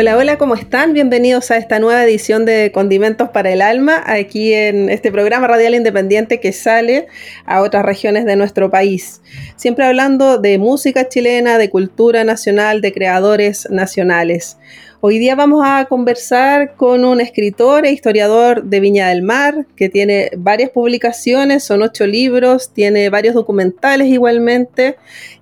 [0.00, 0.92] Hola, hola, ¿cómo están?
[0.92, 5.74] Bienvenidos a esta nueva edición de Condimentos para el Alma, aquí en este programa radial
[5.74, 7.08] independiente que sale
[7.44, 9.20] a otras regiones de nuestro país.
[9.56, 14.56] Siempre hablando de música chilena, de cultura nacional, de creadores nacionales.
[15.00, 19.88] Hoy día vamos a conversar con un escritor e historiador de Viña del Mar que
[19.88, 24.96] tiene varias publicaciones, son ocho libros, tiene varios documentales igualmente.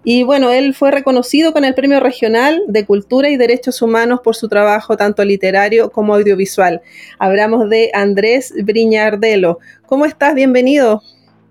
[0.05, 4.37] Y bueno, él fue reconocido con el Premio Regional de Cultura y Derechos Humanos por
[4.37, 6.83] su trabajo tanto literario como audiovisual.
[7.19, 9.59] Hablamos de Andrés Briñardelo.
[9.87, 10.35] ¿Cómo estás?
[10.35, 11.01] Bienvenido.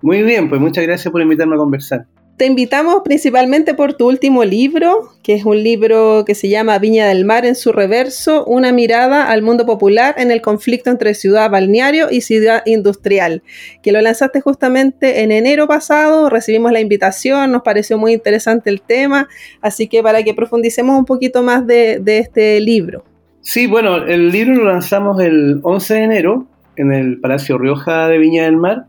[0.03, 2.06] Muy bien, pues muchas gracias por invitarme a conversar.
[2.38, 7.08] Te invitamos principalmente por tu último libro, que es un libro que se llama Viña
[7.08, 11.50] del Mar en su reverso, una mirada al mundo popular en el conflicto entre ciudad
[11.50, 13.42] balneario y ciudad industrial,
[13.81, 18.81] que lo lanzaste justamente en enero pasado, recibimos la invitación, nos pareció muy interesante el
[18.81, 19.30] tema,
[19.61, 23.05] así que para que profundicemos un poquito más de, de este libro.
[23.39, 28.17] Sí, bueno, el libro lo lanzamos el 11 de enero en el Palacio Rioja de
[28.17, 28.88] Viña del Mar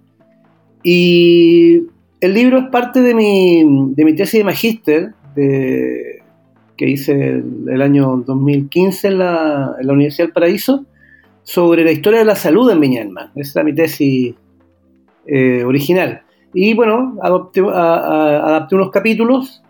[0.82, 1.82] y
[2.26, 3.62] el libro es parte de mi,
[3.94, 10.26] de mi tesis de magíster que hice el, año 2015 en la, en la, Universidad
[10.26, 10.84] del Paraíso
[11.44, 13.30] sobre la historia de la salud en Viña del Mar.
[13.36, 14.34] Esa es mi tesis
[15.26, 16.22] eh, original.
[16.52, 19.62] Y bueno, adopté, adapté unos capítulos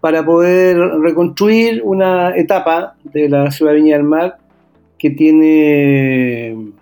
[0.00, 4.38] para poder reconstruir una etapa de la ciudad de Viña del Mar
[4.98, 6.72] que tiene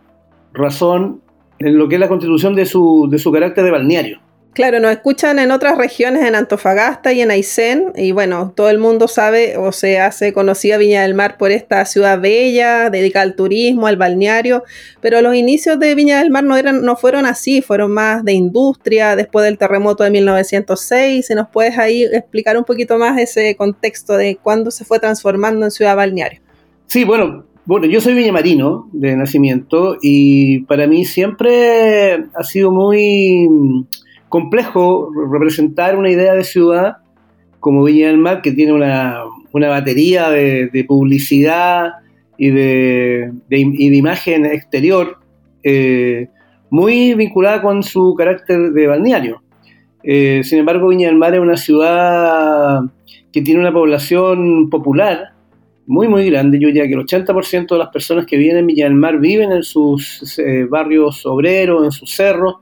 [0.53, 1.21] razón
[1.59, 4.26] en lo que es la constitución de su, de su carácter de balneario.
[4.57, 8.79] Claro, nos escuchan en otras regiones, en Antofagasta y en Aysén, y bueno, todo el
[8.79, 13.37] mundo sabe o se hace conocida Viña del Mar por esta ciudad bella, dedicada al
[13.37, 14.65] turismo, al balneario,
[15.03, 18.33] pero los inicios de Viña del Mar no, eran, no fueron así, fueron más de
[18.33, 23.57] industria, después del terremoto de 1906, si nos puedes ahí explicar un poquito más ese
[23.57, 26.41] contexto de cuándo se fue transformando en ciudad balneario.
[26.87, 33.47] Sí, bueno, bueno, yo soy viñamarino de nacimiento y para mí siempre ha sido muy
[34.29, 36.99] complejo representar una idea de ciudad
[37.61, 41.95] como Viña del Mar, que tiene una, batería de, publicidad
[42.39, 45.19] y de, imagen exterior
[45.63, 46.29] eh,
[46.71, 49.43] muy vinculada con su carácter de balneario.
[50.03, 52.83] Eh, sin embargo, Viña del Mar es una ciudad
[53.33, 55.33] que tiene una población popular
[55.87, 56.59] muy, muy grande.
[56.61, 59.53] Yo diría que el 80% de las personas que viven en Viña del Mar viven
[59.53, 62.57] en sus eh, barrios obreros, en sus cerros,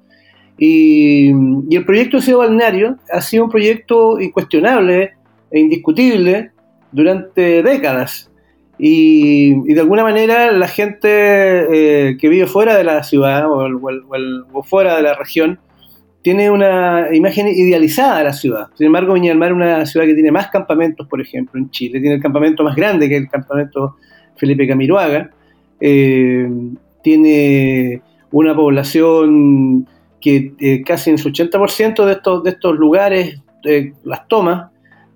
[0.59, 5.13] y, el proyecto de Ciudad Balneario ha sido un proyecto incuestionable
[5.51, 6.51] e indiscutible
[6.93, 8.31] durante décadas.
[8.79, 14.97] Y, de alguna manera la gente eh, que vive fuera de la ciudad o, fuera
[14.97, 15.59] de la región
[16.23, 18.69] tiene una imagen idealizada de la ciudad.
[18.75, 21.71] Sin embargo, Viña del Mar es una ciudad que tiene más campamentos, por ejemplo, en
[21.71, 22.01] Chile.
[22.01, 23.97] Tiene el campamento más grande que el campamento
[24.37, 25.31] Felipe Camiroaga.
[25.79, 26.49] Eh,
[27.03, 28.01] tiene
[28.31, 29.87] una población
[30.25, 34.71] que eh, casi en su 80% de estos, de estos lugares, eh, las tomas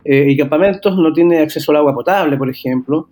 [0.04, 3.08] eh, y campamentos, no tiene acceso al agua potable, por ejemplo.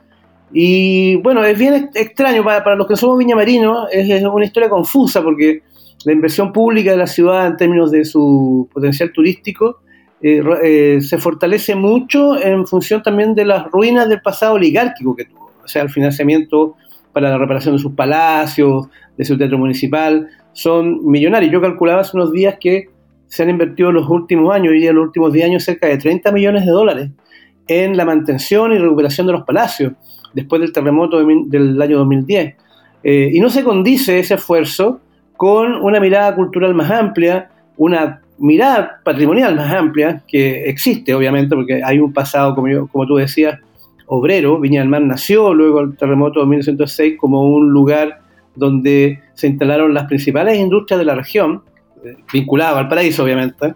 [0.53, 4.69] Y bueno, es bien extraño para, para los que somos viñamarinos, es, es una historia
[4.69, 5.63] confusa porque
[6.05, 9.81] la inversión pública de la ciudad en términos de su potencial turístico
[10.21, 15.69] se fortalece mucho en función también de las ruinas del pasado oligárquico que tuvo, o
[15.69, 16.75] sea, el financiamiento
[17.13, 21.53] para la reparación de sus palacios, de su teatro municipal, son millonarios.
[21.53, 22.89] Yo calculaba hace unos días que
[23.27, 25.99] se han invertido en los últimos años, hoy en los últimos 10 años, cerca de
[25.99, 27.11] 30 millones de dólares
[27.69, 29.93] en la mantención y recuperación de los palacios
[30.33, 32.55] después del terremoto del año 2010.
[33.05, 35.01] Eh, y no se condice ese esfuerzo
[35.37, 41.83] con una mirada cultural más amplia, una mirada patrimonial más amplia, que existe obviamente, porque
[41.85, 43.61] hay un pasado, como, como tú decías,
[44.07, 44.59] obrero.
[44.59, 48.21] Viña del Mar nació luego del terremoto de 1906 como un lugar
[48.57, 51.63] donde se instalaron las principales industrias de la región,
[52.05, 53.75] eh, vinculadas al paraíso obviamente,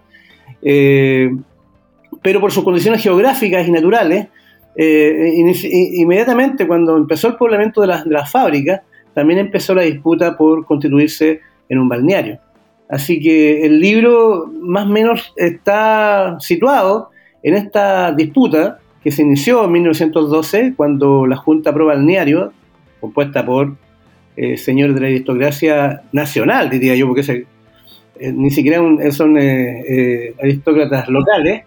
[0.63, 1.31] eh,
[2.23, 4.29] pero por sus condiciones geográficas y naturales,
[4.77, 5.33] eh,
[5.95, 8.83] inmediatamente cuando empezó el poblamiento de las, fábricas,
[9.15, 12.39] también empezó la disputa por constituirse en un balneario.
[12.89, 17.11] Así que el libro más o menos está situado
[17.43, 22.53] en esta disputa que se inició en 1912 cuando la Junta Pro Balneario,
[23.01, 23.77] compuesta por
[24.43, 27.45] eh, señores de la aristocracia nacional, diría yo, porque
[28.19, 31.65] eh, ni siquiera son eh, aristócratas locales,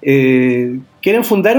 [0.00, 1.56] quieren fundar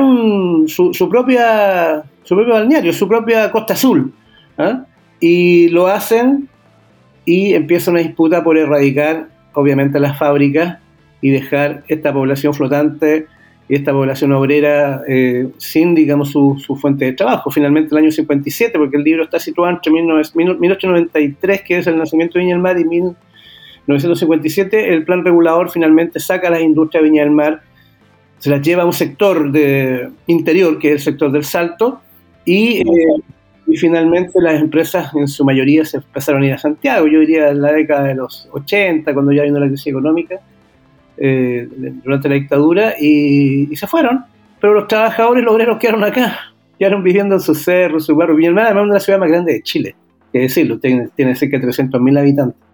[0.67, 4.11] su, propia, su propio balneario, su propia Costa Azul.
[4.57, 4.83] ¿ah?
[5.21, 6.49] Y lo hacen
[7.23, 10.79] y empieza una disputa por erradicar, obviamente, las fábricas
[11.21, 13.27] y dejar esta población flotante
[13.69, 17.51] y esta población obrera eh, sin, digamos, su, fuente de trabajo.
[17.51, 22.37] Finalmente, el año 57, porque el libro está situado entre 1893, que es el nacimiento
[22.37, 27.23] de Viña del Mar, y 1957, el plan regulador finalmente saca las industrias de Viña
[27.23, 27.61] del Mar,
[28.37, 32.01] se las lleva a un sector de interior, que es el sector del Salto,
[32.45, 32.79] y...
[32.79, 32.83] Eh,
[33.69, 37.49] y finalmente las empresas en su mayoría se empezaron a ir a Santiago, yo diría
[37.49, 40.39] en la década de los 80, cuando ya vino la crisis económica,
[41.17, 41.67] eh,
[42.03, 44.25] durante la dictadura, y, se fueron.
[44.59, 46.37] Pero los trabajadores los obreros quedaron acá,
[46.79, 48.35] quedaron viviendo en sus cerros, su barrio.
[48.35, 49.95] Villanueva además es una ciudades más grandes de Chile,
[50.33, 52.66] que decirlo, tiene, tiene cerca de 300.000 habitantes.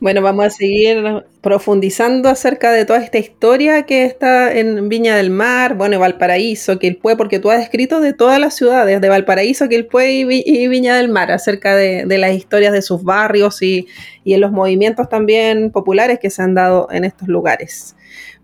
[0.00, 1.04] Bueno, vamos a seguir
[1.42, 7.16] profundizando acerca de toda esta historia que está en Viña del Mar, bueno, Valparaíso, Quilpué,
[7.16, 11.10] porque tú has escrito de todas las ciudades, de Valparaíso, Quilpué y, y Viña del
[11.10, 13.88] Mar, acerca de, las historias de sus barrios y,
[14.24, 17.94] y, en los movimientos también populares que se han dado en estos lugares.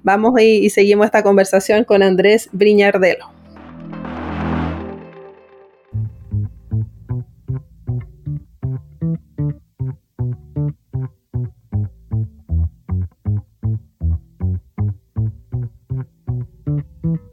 [0.02, 3.35] Vamos y, y seguimos esta conversación con Andrés Briñardelo.
[16.68, 17.25] Mm-hmm.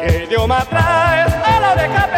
[0.00, 2.15] que yo me atraes a la oreja.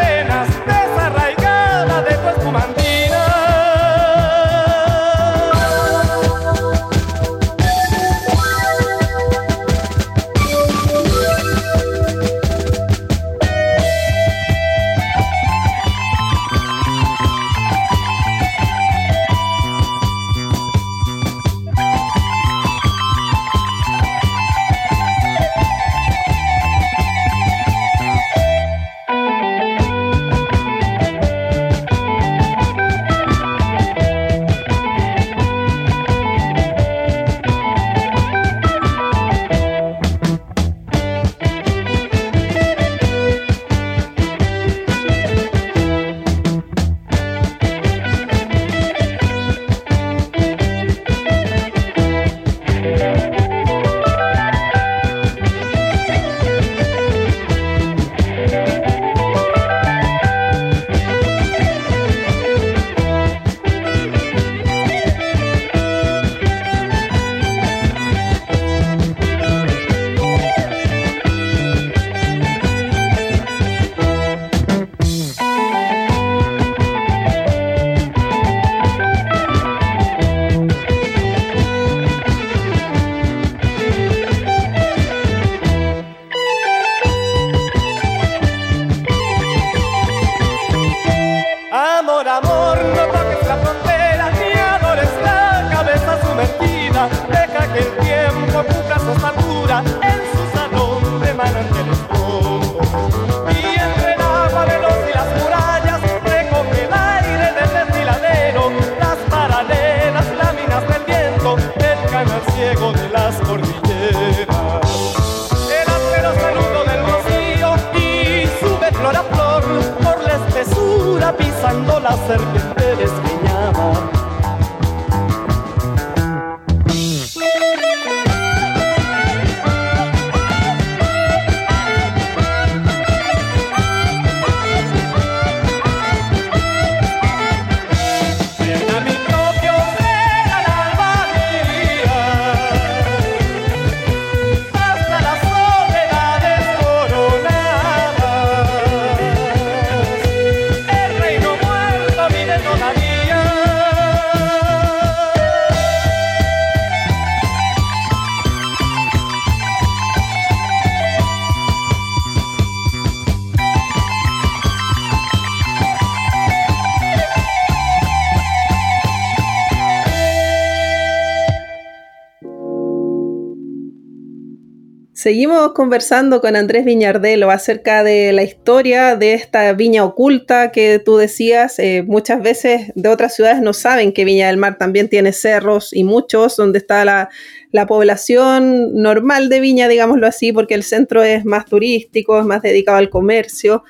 [175.28, 181.18] Seguimos conversando con Andrés Viñardelo acerca de la historia de esta viña oculta que tú
[181.18, 181.78] decías.
[181.78, 185.92] Eh, muchas veces de otras ciudades no saben que Viña del Mar también tiene cerros
[185.92, 187.28] y muchos donde está la,
[187.72, 192.62] la población normal de Viña, digámoslo así, porque el centro es más turístico, es más
[192.62, 193.84] dedicado al comercio.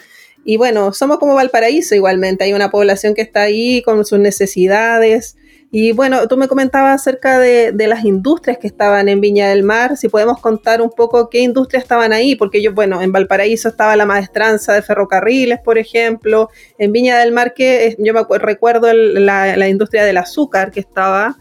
[0.45, 5.37] Y bueno, somos como Valparaíso igualmente, hay una población que está ahí con sus necesidades
[5.71, 9.99] y bueno, tú me comentabas acerca de, las industrias que estaban en Viña del Mar,
[9.99, 13.95] si podemos contar un poco qué industrias estaban ahí, porque yo, bueno, en Valparaíso estaba
[13.95, 16.49] la maestranza de ferrocarriles, por ejemplo,
[16.79, 21.37] en Viña del Mar que yo me recuerdo la, industria del azúcar que estaba,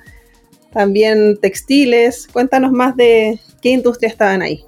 [0.74, 4.62] también textiles, cuéntanos más de qué industrias estaban ahí.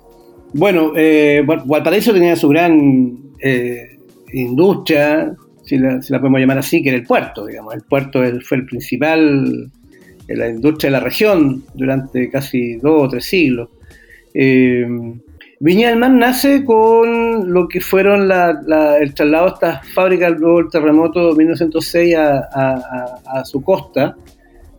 [0.54, 3.98] Bueno, eh, Valparaíso tenía su gran eh,
[4.32, 7.74] industria, si la, podemos llamar así, que era el puerto, digamos.
[7.76, 9.72] El puerto fue el principal
[10.28, 13.70] la industria de la región durante casi dos o tres siglos.
[14.34, 14.86] Eh,
[15.62, 20.70] Viña del Mar nace con lo que fueron el traslado de estas fábricas luego del
[20.70, 24.16] terremoto de 1906 a, su costa.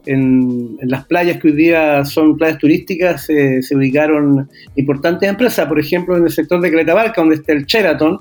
[0.06, 6.16] En, las playas que hoy día son playas turísticas se ubicaron importantes empresas, por ejemplo
[6.16, 8.18] en el sector de Cretabarca, donde está el Sheraton,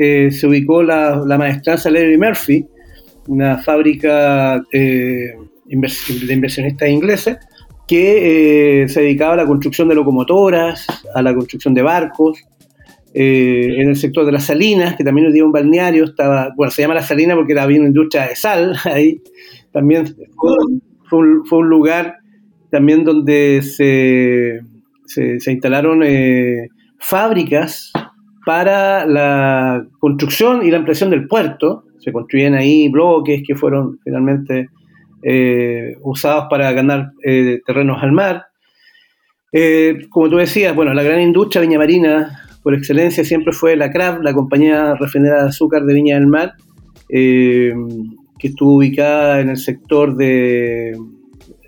[0.00, 2.64] eh, se ubicó la, la maestranza Larry Murphy,
[3.26, 5.34] una fábrica eh,
[5.66, 7.36] de inversionistas ingleses
[7.88, 12.38] que eh, se dedicaba a la construcción de locomotoras, a la construcción de barcos.
[13.12, 16.82] en el sector de las salinas, que también nos dio un balneario, estaba, bueno, se
[16.82, 19.20] llama la salina porque había una industria de sal ahí.
[19.72, 20.14] También
[21.08, 21.18] fue,
[21.58, 22.18] un, lugar
[22.70, 24.60] también donde se,
[25.06, 26.04] se instalaron
[27.00, 27.92] fábricas
[28.48, 31.84] para la construcción y la ampliación del puerto.
[31.98, 34.70] Se construyen ahí bloques que fueron finalmente
[35.22, 38.46] eh, usados para ganar eh, terrenos al mar.
[39.52, 43.90] Eh, como tú decías, bueno, la gran industria viña marina por excelencia siempre fue la
[43.90, 46.54] CRAB, la compañía refinera de azúcar de Viña del Mar,
[47.06, 47.74] que
[48.44, 50.96] estuvo ubicada en el sector de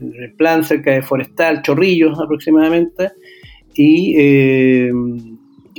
[0.01, 3.11] el plan cerca de Forestal, Chorrillos aproximadamente,
[3.75, 4.15] y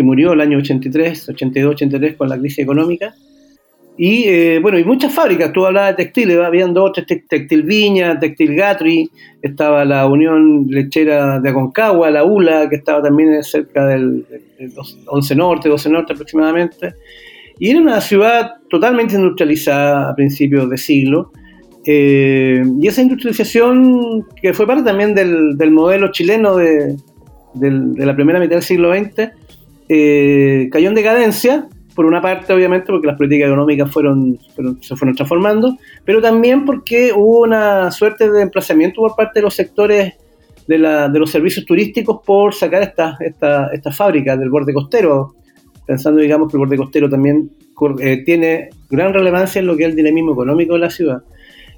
[0.02, 3.14] que murió el año 83, 82, 83 con la crisis económica.
[3.98, 8.56] Y eh, bueno, y muchas fábricas, tú hablabas de textiles, habían dos, Textil Viña, Textil
[8.56, 9.12] Gatri,
[9.44, 14.26] estaba la Unión Lechera de Aconcagua, la ULA, que estaba también cerca del,
[15.06, 16.96] 11 Norte, 12 Norte aproximadamente.
[17.60, 21.32] Y era una ciudad totalmente industrializada a principios de siglo.
[21.86, 26.96] Eh, y esa industrialización, que fue parte también del, del modelo chileno de,
[27.54, 29.30] de la primera mitad del siglo XX,
[29.94, 34.40] eh, cayó en decadencia, por una parte obviamente porque las políticas económicas fueron,
[34.80, 39.54] se fueron transformando, pero también porque hubo una suerte de emplazamiento por parte de los
[39.54, 40.14] sectores
[40.66, 45.36] de, los servicios turísticos por sacar estas esta, fábricas del borde costero,
[45.86, 47.52] pensando digamos que el borde costero también
[48.00, 51.22] eh, tiene gran relevancia en lo que es el dinamismo económico de la ciudad.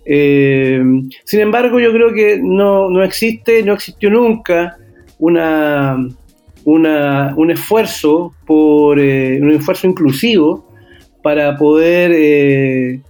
[0.06, 0.84] Eh,
[1.24, 4.78] sin embargo, yo creo que no, no existe, no existió nunca
[5.18, 5.98] una
[6.66, 10.70] un esfuerzo por eh, un esfuerzo inclusivo
[11.22, 13.02] para poder eh,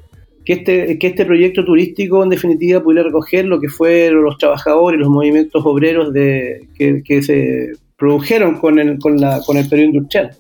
[0.46, 5.00] que, este, que este proyecto turístico en definitiva pudiera recoger lo que fueron los trabajadores,
[5.00, 10.32] los movimientos obreros de, que, se produjeron con el, con, la, con el periodo industrial.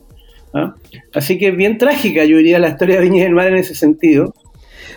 [0.53, 0.75] ¿ah?
[1.13, 4.33] Así que bien trágica, yo diría, la historia de Viña del Mar en ese sentido.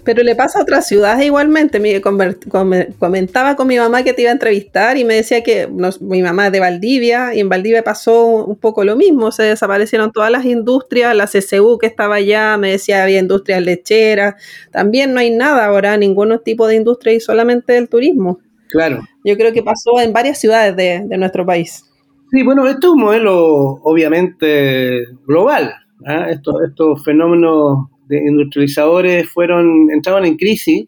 [0.07, 1.81] Pero le pasa a otras ciudades igualmente.
[1.81, 5.69] Me comentaba con mi mamá que te iba a entrevistar y me decía que
[6.01, 9.33] mi mamá es de Valdivia y en Valdivia pasó un poco lo mismo.
[9.33, 14.37] Se desaparecieron todas las industrias, la CCU que estaba allá, me decía había industrias lecheras.
[14.71, 18.39] También no hay nada ahora, ningún tipo de industria y solamente el turismo.
[18.71, 19.01] Claro.
[19.25, 21.85] Yo creo que pasó en varias ciudades de, nuestro país.
[22.31, 23.35] Sí, bueno, esto es un modelo
[23.83, 25.75] obviamente global.
[26.07, 26.29] ¿ah?
[26.31, 30.87] estos fenómenos de industrializadores fueron, entraban en crisis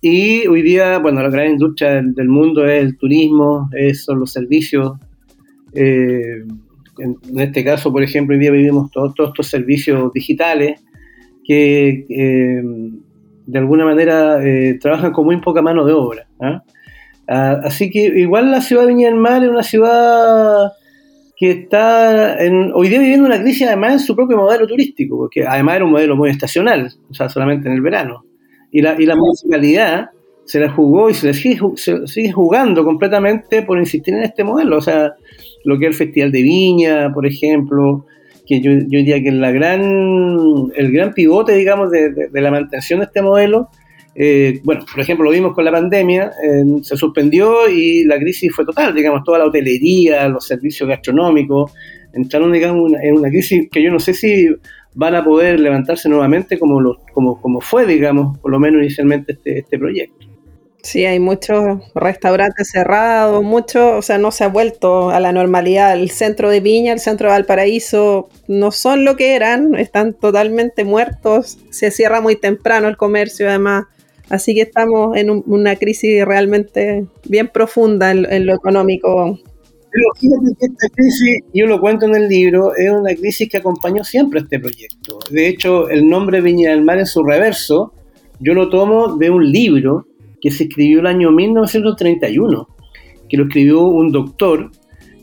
[0.00, 4.92] y hoy día, bueno, la gran industria del mundo es el turismo, son los servicios.
[5.74, 6.44] Eh,
[6.98, 10.80] en, este caso, por ejemplo, hoy día vivimos todos, estos servicios digitales
[11.44, 12.62] que eh,
[13.46, 16.26] de alguna manera eh, trabajan con muy poca mano de obra.
[16.40, 16.62] ¿ah?
[17.28, 20.72] Ah, así que igual la ciudad de Viña del Mar es una ciudad
[21.36, 22.38] que está
[22.74, 25.90] hoy día viviendo una crisis además en su propio modelo turístico, porque además era un
[25.92, 28.24] modelo muy estacional, o sea, solamente en el verano.
[28.72, 30.10] Y la, y la municipalidad
[30.46, 31.60] se la jugó y se, sigue,
[32.06, 34.78] sigue, jugando completamente por insistir en este modelo.
[34.78, 35.12] O sea,
[35.64, 38.06] lo que es el Festival de Viña, por ejemplo,
[38.46, 39.82] que yo, diría que la gran,
[40.74, 43.68] el gran pivote, digamos, de, la mantención de este modelo,
[44.18, 46.32] eh, bueno, por ejemplo, lo vimos con la pandemia,
[46.82, 51.72] se suspendió y la crisis fue total, digamos, toda la hotelería, los servicios gastronómicos,
[52.14, 54.48] entraron, digamos, en una crisis que yo no sé si
[54.94, 59.32] van a poder levantarse nuevamente como, los, como, como fue, digamos, por lo menos inicialmente
[59.32, 60.26] este, este proyecto.
[60.82, 65.92] Sí, hay muchos restaurantes cerrados, mucho, o sea, no se ha vuelto a la normalidad.
[65.92, 70.84] El centro de Viña, el centro de Valparaíso, no son lo que eran, están totalmente
[70.84, 73.86] muertos, se cierra muy temprano el comercio además.
[74.28, 79.38] Así que estamos en una crisis realmente bien profunda en, lo económico.
[79.90, 83.58] Pero fíjate que esta crisis, yo lo cuento en el libro, es una crisis que
[83.58, 85.18] acompañó siempre este proyecto.
[85.30, 87.94] De hecho, el nombre Viña del Mar en su reverso,
[88.40, 90.06] yo lo tomo de un libro
[90.40, 92.68] que se escribió el año 1931,
[93.28, 94.70] que lo escribió un doctor,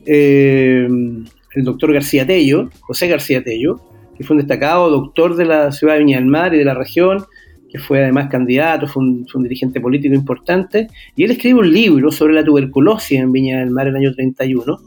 [0.06, 3.82] eh, el doctor García Tello, José García Tello,
[4.18, 6.74] que fue un destacado doctor de la ciudad de Viña del Mar y de la
[6.74, 7.26] región,
[7.74, 12.36] que fue además candidato, fue un, dirigente político importante, y él escribe un libro sobre
[12.36, 14.80] la tuberculosis en Viña del Mar en el año 31,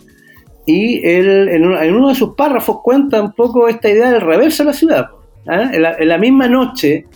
[0.66, 4.68] y él en, uno de sus párrafos cuenta un poco esta idea del reverso de
[4.68, 5.06] la ciudad.
[5.48, 5.70] ¿ah?
[5.72, 7.06] en la misma noche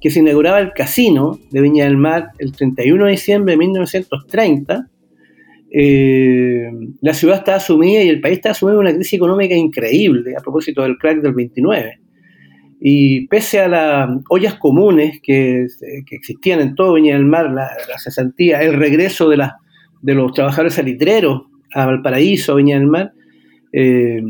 [0.00, 4.88] que se inauguraba el casino de Viña del Mar el 31 de diciembre de 1930,
[5.72, 10.34] eh, la ciudad estaba sumida y el país estaba sumido en una crisis económica increíble
[10.36, 12.00] a propósito del crack del 29.
[12.80, 15.66] Y pese a las ollas comunes que,
[16.10, 19.46] existían en todo Viña del Mar, la, cesantía, el regreso de,
[20.00, 21.42] de los trabajadores salitreros
[21.74, 23.12] a Valparaíso, Viña del Mar,
[23.72, 24.22] eh,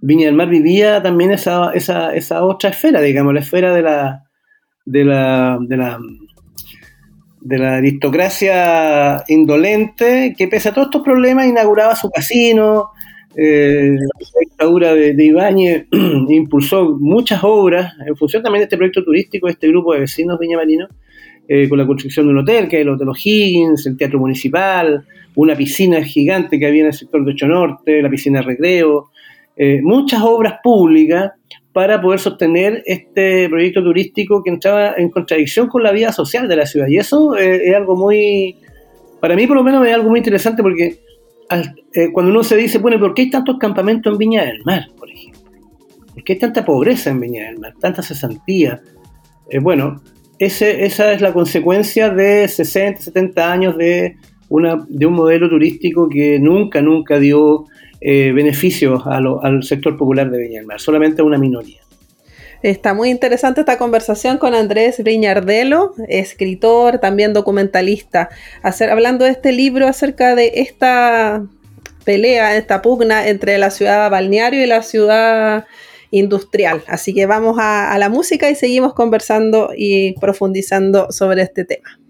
[0.00, 4.24] Viña del Mar vivía también esa, esa, esa, otra esfera, digamos, la esfera de la,
[4.84, 5.98] de la, de la,
[7.40, 12.90] de la aristocracia indolente que pese a todos estos problemas inauguraba su casino,
[13.36, 15.86] eh, la dictadura de, Ibáñez
[16.30, 20.38] impulsó muchas obras en función también de este proyecto turístico de este grupo de vecinos
[20.38, 20.88] viñamarinos,
[21.46, 25.04] eh, con la construcción de un hotel, que es el Hotel O'Higgins, el Teatro Municipal,
[25.34, 29.10] una piscina gigante que había en el sector de Ocho Norte, la piscina de recreo,
[29.56, 31.32] eh, muchas obras públicas
[31.72, 36.56] para poder sostener este proyecto turístico que entraba en contradicción con la vida social de
[36.56, 36.86] la ciudad.
[36.88, 38.56] Y eso eh, es algo muy,
[39.20, 41.05] para mí por lo menos es algo muy interesante porque
[41.50, 44.86] eh, cuando uno se dice, bueno, ¿por qué hay tantos campamentos en Viña del Mar,
[44.96, 45.42] por ejemplo?
[46.14, 48.80] ¿Por qué hay tanta pobreza en Viña del Mar, tanta cesantía?
[49.50, 50.02] Eh, bueno,
[50.38, 54.16] ese, esa es la consecuencia de 60, 70 años de,
[54.48, 57.66] una, de un modelo turístico que nunca, nunca dio
[58.00, 61.85] eh, beneficios al sector popular de Viña del Mar, solamente a una minoría.
[62.66, 68.28] Está muy interesante esta conversación con Andrés Riñardelo, escritor, también documentalista,
[68.60, 71.46] hacer, hablando de este libro acerca de esta
[72.04, 75.64] pelea, esta pugna entre la ciudad balneario y la ciudad
[76.10, 76.82] industrial.
[76.88, 82.00] Así que vamos a la música y seguimos conversando y profundizando sobre este tema.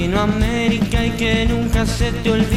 [0.00, 2.49] Latinoamérica y que nunca se te olvide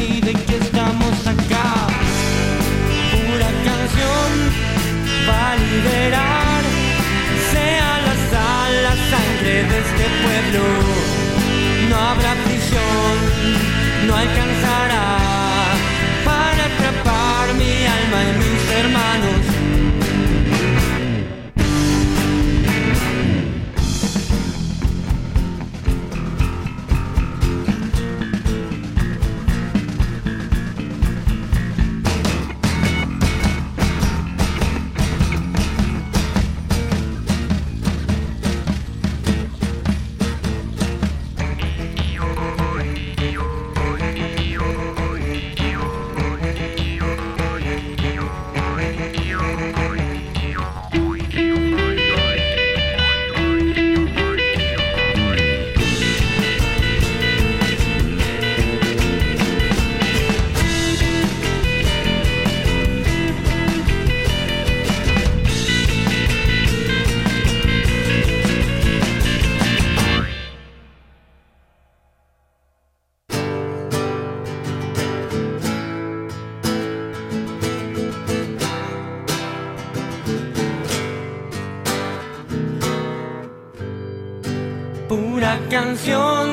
[85.74, 86.46] canción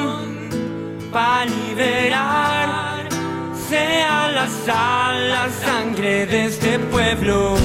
[1.12, 3.07] para liberar.
[3.69, 7.55] Sea la sal, la sangre de este pueblo.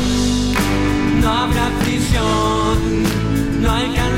[1.23, 2.77] No habrá prisión,
[3.63, 4.16] no alcanzará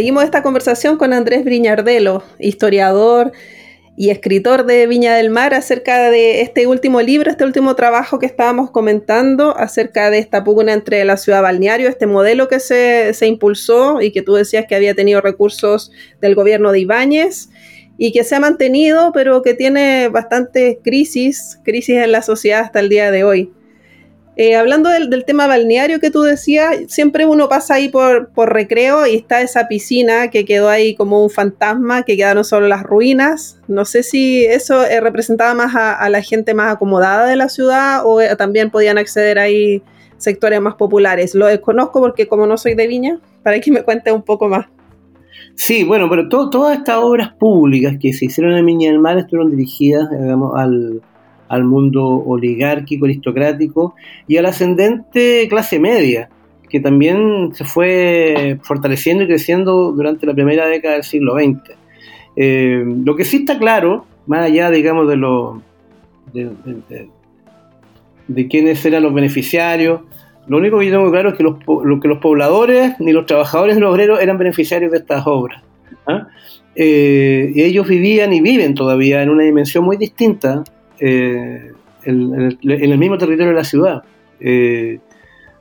[0.00, 3.32] Seguimos esta conversación con Andrés Briñardelo, historiador
[3.98, 8.24] y escritor de Viña del Mar, acerca de este último libro, este último trabajo que
[8.24, 13.26] estábamos comentando, acerca de esta pugna entre la ciudad balneario, este modelo que se, se
[13.26, 17.50] impulsó y que tú decías que había tenido recursos del gobierno de Ibáñez
[17.98, 22.80] y que se ha mantenido, pero que tiene bastante crisis, crisis en la sociedad hasta
[22.80, 23.52] el día de hoy.
[24.36, 29.06] Eh, hablando del, tema balneario que tú decías, siempre uno pasa ahí por, por, recreo
[29.06, 33.60] y está esa piscina que quedó ahí como un fantasma, que quedaron solo las ruinas.
[33.68, 37.48] No sé si eso eh, representaba más a, a, la gente más acomodada de la
[37.48, 39.82] ciudad o eh, también podían acceder ahí
[40.16, 41.34] sectores más populares.
[41.34, 44.66] Lo desconozco porque como no soy de Viña, para que me cuentes un poco más.
[45.54, 49.18] Sí, bueno, pero to, todas estas obras públicas que se hicieron en Viña del Mar
[49.18, 51.02] estuvieron dirigidas, digamos, al
[51.50, 53.94] al mundo oligárquico, aristocrático
[54.28, 56.30] y a la ascendente clase media,
[56.68, 61.76] que también se fue fortaleciendo y creciendo durante la primera década del siglo XX.
[62.36, 65.60] Eh, lo que sí está claro, más allá, digamos, de, lo,
[66.32, 66.60] de,
[68.48, 70.02] quiénes eran los beneficiarios,
[70.46, 73.26] lo único que yo tengo claro es que los, lo, que los pobladores ni los
[73.26, 75.64] trabajadores ni los obreros eran beneficiarios de estas obras.
[76.06, 76.28] ¿ah?
[76.76, 80.62] Eh, ellos vivían y viven todavía en una dimensión muy distinta
[81.00, 81.72] eh,
[82.04, 84.02] en, en, el, mismo territorio de la ciudad.
[84.38, 84.98] Eh,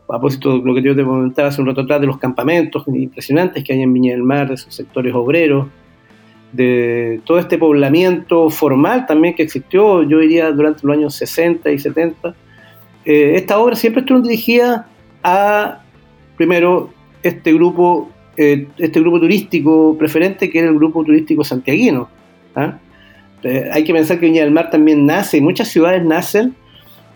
[0.04, 2.84] a propósito de lo que yo te comentaba hace un rato atrás de los campamentos
[2.88, 5.68] impresionantes que hay en Viña del Mar, de sus sectores obreros,
[6.52, 11.78] de todo este poblamiento formal también que existió, yo diría, durante los años 60 y
[11.78, 12.36] 70.
[13.06, 14.88] Eh, esta obra siempre estuvo dirigida
[15.24, 15.84] a,
[16.38, 16.90] primero,
[17.22, 22.10] este grupo, eh, este grupo turístico preferente que era el grupo turístico santiaguino.
[22.56, 22.80] ¿ah?
[23.44, 26.56] Eh, hay que pensar que Viña del Mar también nace, y muchas ciudades nacen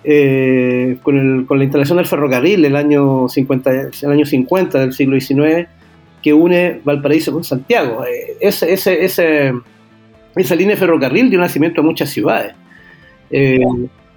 [0.03, 5.67] eh, con, la instalación del ferrocarril el año, 50, el año 50 del siglo XIX,
[6.21, 8.05] que une Valparaíso con Santiago.
[8.05, 8.61] Eh, esa
[10.55, 12.53] línea de ferrocarril dio nacimiento a muchas ciudades.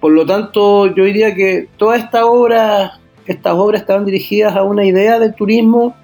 [0.00, 2.92] Por lo tanto, yo diría que todas estas obras,
[3.26, 5.96] estas obras estaban dirigidas a una idea del turismo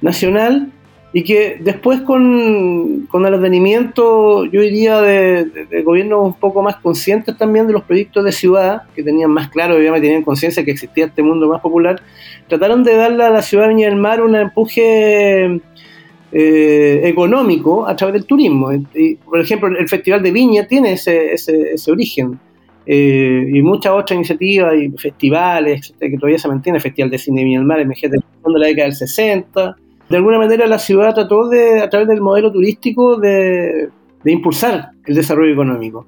[0.00, 0.72] nacional
[1.16, 6.74] y que después con, con el advenimiento, yo diría, de, de, gobiernos un poco más
[6.78, 10.72] conscientes también de los proyectos de ciudad, que tenían más claro, obviamente tenían conciencia que
[10.72, 12.02] existía este mundo más popular,
[12.48, 15.60] trataron de darle a la ciudad de Viña del Mar un empuje
[16.32, 18.72] eh, económico a través del turismo.
[18.72, 22.40] Y, por ejemplo, el Festival de Viña tiene ese, ese, origen.
[22.86, 27.42] Eh, y muchas otras iniciativas y festivales que todavía se mantiene, el Festival de Cine
[27.42, 29.76] de Viña del Mar emergente de la década del 60,
[30.08, 33.88] de alguna manera la ciudad trató de, a través del modelo turístico, de,
[34.22, 36.06] de, impulsar el desarrollo económico.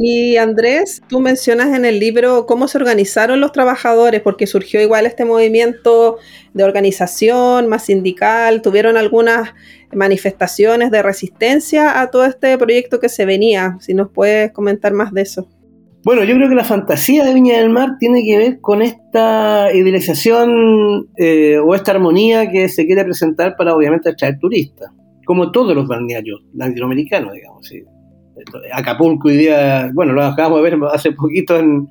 [0.00, 5.06] Y Andrés, tú mencionas en el libro cómo se organizaron los trabajadores, porque surgió igual
[5.06, 6.18] este movimiento
[6.54, 9.54] de organización más sindical, tuvieron algunas
[9.92, 13.76] manifestaciones de resistencia a todo este proyecto que se venía.
[13.80, 15.48] Si nos puedes comentar más de eso.
[16.08, 19.70] Bueno, yo creo que la fantasía de Viña del Mar tiene que ver con esta
[19.74, 24.90] idealización eh, o esta armonía que se quiere presentar para obviamente atraer turistas,
[25.26, 27.70] como todos los balnearios latinoamericanos, digamos.
[28.72, 31.86] Acapulco hoy día, bueno, lo acabamos de ver hace poquito en,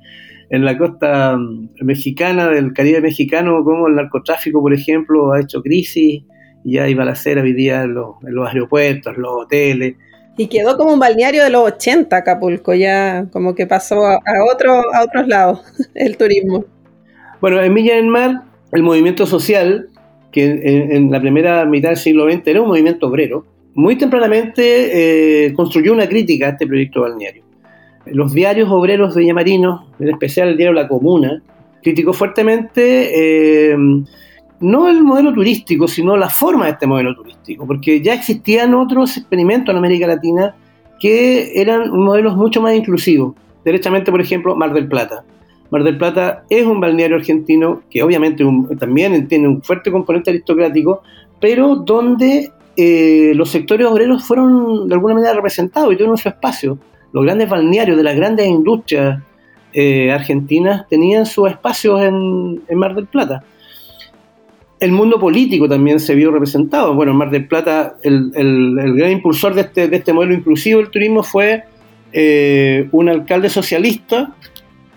[0.50, 1.38] en la costa
[1.80, 6.24] mexicana, del Caribe mexicano, como el narcotráfico, por ejemplo, ha hecho crisis
[6.64, 9.94] y hay balacera hoy día en los, en los aeropuertos, los hoteles.
[10.38, 14.44] Y quedó como un balneario de los 80 Acapulco, ya como que pasó a, a,
[14.50, 15.60] otro, a otros lados
[15.94, 16.64] el turismo.
[17.40, 19.88] Bueno, en Villa del Mar, el movimiento social,
[20.32, 25.46] que en, en, la primera mitad del siglo XX era un movimiento obrero, muy tempranamente
[25.46, 27.44] eh, construyó una crítica a este proyecto balneario.
[28.06, 31.42] los diarios obreros de Villamarino, en especial el diario La Comuna,
[31.82, 33.76] criticó fuertemente eh,
[34.60, 39.16] no el modelo turístico, sino la forma de este modelo turístico, porque ya existían otros
[39.16, 40.54] experimentos en América Latina
[41.00, 43.34] que eran modelos mucho más inclusivos.
[43.64, 45.24] Derechamente, por ejemplo, Mar del Plata.
[45.70, 48.44] Mar del Plata es un balneario argentino que obviamente
[48.78, 51.02] también tiene un fuerte componente aristocrático,
[51.40, 56.78] pero donde eh, los sectores obreros fueron de alguna manera representados y tuvieron su espacio.
[57.12, 59.20] Los grandes balnearios de las grandes industrias
[59.72, 63.42] eh, argentinas tenían sus espacios en, Mar del Plata.
[64.80, 66.94] El mundo político también se vio representado.
[66.94, 68.30] Bueno, en Mar del Plata, el,
[68.94, 71.64] gran impulsor de este, de este, modelo inclusivo del turismo fue
[72.12, 74.34] eh, un alcalde socialista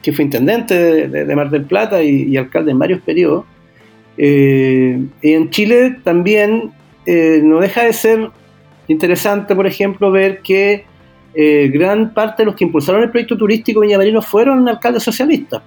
[0.02, 3.46] que fue intendente de, Mar del Plata y, alcalde en varios periodos.
[4.18, 6.72] y en Chile también
[7.06, 8.30] eh, no deja de ser
[8.88, 10.86] interesante, por ejemplo, ver que
[11.34, 15.62] eh, gran parte de los que impulsaron el proyecto turístico Viña fueron alcaldes socialistas.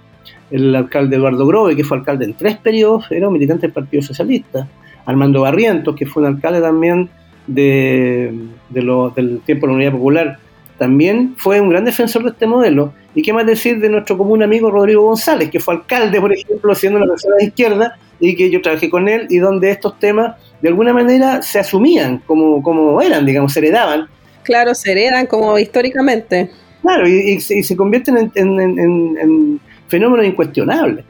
[0.50, 4.02] El alcalde Eduardo Grove, que fue alcalde en tres periodos, era un militante del Partido
[4.02, 4.68] Socialista.
[5.06, 7.10] Armando Barrientos, que fue un alcalde también
[7.46, 8.32] de,
[8.70, 10.38] del tiempo de la Unidad Popular,
[10.78, 12.92] también fue un gran defensor de este modelo.
[13.14, 16.74] ¿Y qué más decir de nuestro común amigo Rodrigo González, que fue alcalde, por ejemplo,
[16.74, 20.36] siendo una persona de izquierda, y que yo trabajé con él, y donde estos temas
[20.60, 24.08] de alguna manera se asumían como, como eran, digamos, se heredaban.
[24.42, 26.50] Claro, se heredan como históricamente.
[26.82, 29.60] Claro, y, se convierten en,
[29.94, 31.04] fenómenos incuestionables.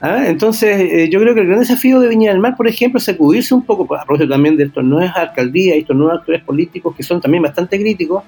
[0.00, 0.24] ¿ah?
[0.26, 3.04] Entonces, eh, yo creo que el gran desafío de Viña del Mar, por ejemplo, es
[3.04, 6.94] sacudirse un poco, a propósito también de estos nuevas alcaldías y estos nuevos actores políticos
[6.96, 8.22] que son también bastante críticos,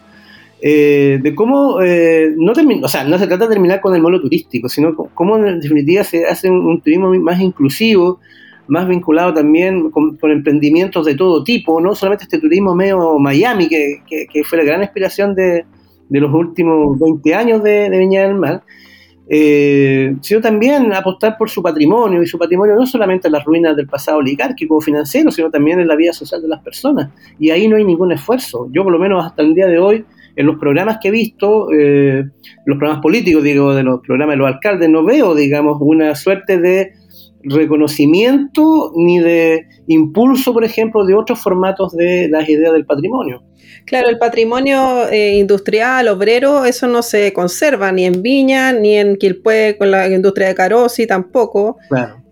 [0.61, 4.21] eh, de cómo eh, no o sea, no se trata de terminar con el modelo
[4.21, 8.19] turístico, sino cómo en definitiva se hace un, turismo más inclusivo,
[8.67, 14.43] más vinculado también con, emprendimientos de todo tipo, no solamente este turismo medio Miami, que,
[14.45, 15.65] fue la gran inspiración de,
[16.11, 18.63] los últimos 20 años de, Viña del Mar,
[19.33, 23.77] eh, sino también apostar por su patrimonio, y su patrimonio no solamente en las ruinas
[23.77, 27.11] del pasado oligárquico o financiero, sino también en la vida social de las personas.
[27.39, 28.69] Y ahí no hay ningún esfuerzo.
[28.73, 31.69] Yo por lo menos hasta el día de hoy en los programas que he visto,
[31.73, 32.25] eh,
[32.67, 36.59] los programas políticos, digo, de los programas de los alcaldes, no veo, digamos, una suerte
[36.59, 36.95] de
[37.43, 43.43] reconocimiento ni de impulso, por ejemplo, de otros formatos de las ideas del patrimonio.
[43.85, 49.17] Claro, el patrimonio eh, industrial, obrero, eso no se conserva ni en Viña, ni en
[49.17, 51.77] Quilpué con la industria de Carosi tampoco.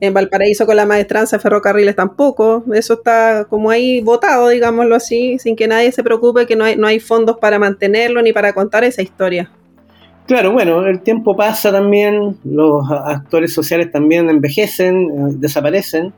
[0.00, 2.64] En Valparaíso con la maestranza de ferrocarriles tampoco.
[2.72, 6.76] Eso está como ahí votado, digámoslo así, sin que nadie se preocupe que no hay,
[6.76, 9.50] no hay fondos para mantenerlo ni para contar esa historia.
[10.28, 16.12] Claro, bueno, el tiempo pasa también, los actores sociales también envejecen, eh, desaparecen,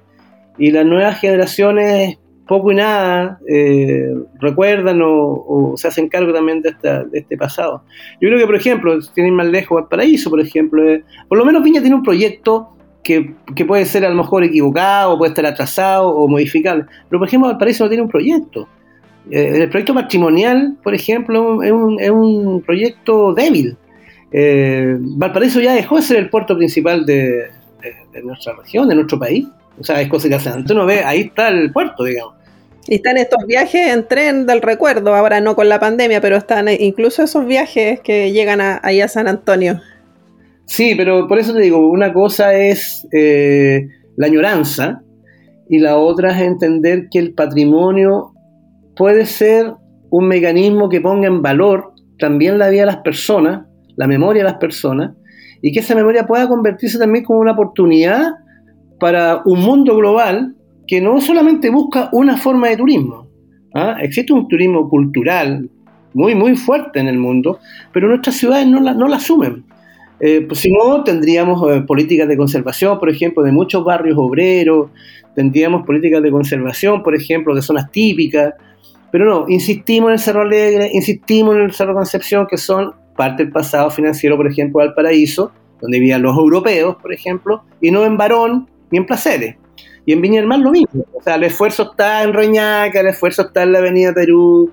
[0.59, 2.18] y las nuevas generaciones
[2.49, 6.75] poco y nada eh, recuerdan o, se hacen cargo también de,
[7.12, 7.85] este pasado.
[8.20, 11.44] Yo creo que, por ejemplo, si tienen más lejos Paraíso, por ejemplo, eh, por lo
[11.44, 12.70] menos Viña tiene un proyecto
[13.05, 17.49] que, puede ser a lo mejor equivocado, puede estar atrasado o modificable, pero por ejemplo
[17.49, 18.66] Valparaíso no tiene un proyecto.
[19.31, 23.77] el proyecto matrimonial, por ejemplo, es un, es un proyecto débil
[24.33, 27.51] eh, Valparaíso ya dejó de ser el puerto principal de,
[28.23, 29.47] nuestra región, de nuestro país.
[29.79, 32.35] O sea, es cosa que hace no ve, ahí está el puerto, digamos.
[32.87, 36.69] Y están estos viajes en tren del recuerdo, ahora no con la pandemia, pero están
[36.69, 39.81] incluso esos viajes que llegan a, ahí a San Antonio.
[40.64, 45.03] Sí, pero por eso te digo, una cosa es eh, la añoranza
[45.69, 48.33] y la otra es entender que el patrimonio
[48.97, 49.75] puede ser
[50.11, 53.66] un mecanismo que ponga en valor también la vida de las personas
[54.00, 55.12] la memoria de las personas,
[55.60, 58.32] y que esa memoria pueda convertirse también como una oportunidad
[58.98, 60.54] para un mundo global
[60.86, 63.28] que no solamente busca una forma de turismo.
[63.74, 63.98] ¿ah?
[64.00, 65.68] Existe un turismo cultural
[66.14, 67.58] muy, muy fuerte en el mundo,
[67.92, 69.66] pero nuestras ciudades no la, no la asumen.
[70.18, 74.88] Eh, pues si no, tendríamos eh, políticas de conservación, por ejemplo, de muchos barrios obreros,
[75.34, 78.54] tendríamos políticas de conservación, por ejemplo, de zonas típicas,
[79.12, 83.42] pero no, insistimos en el Cerro Alegre, insistimos en el Cerro Concepción, que son parte
[83.44, 88.05] del pasado financiero, por ejemplo, del paraíso, donde vivían los europeos, por ejemplo, y no
[88.05, 89.57] en Barón ni en Placeres.
[90.07, 91.05] Y en Viña del lo mismo.
[91.12, 94.73] O sea, el esfuerzo está en Reñaca, el esfuerzo está en la Avenida Perú.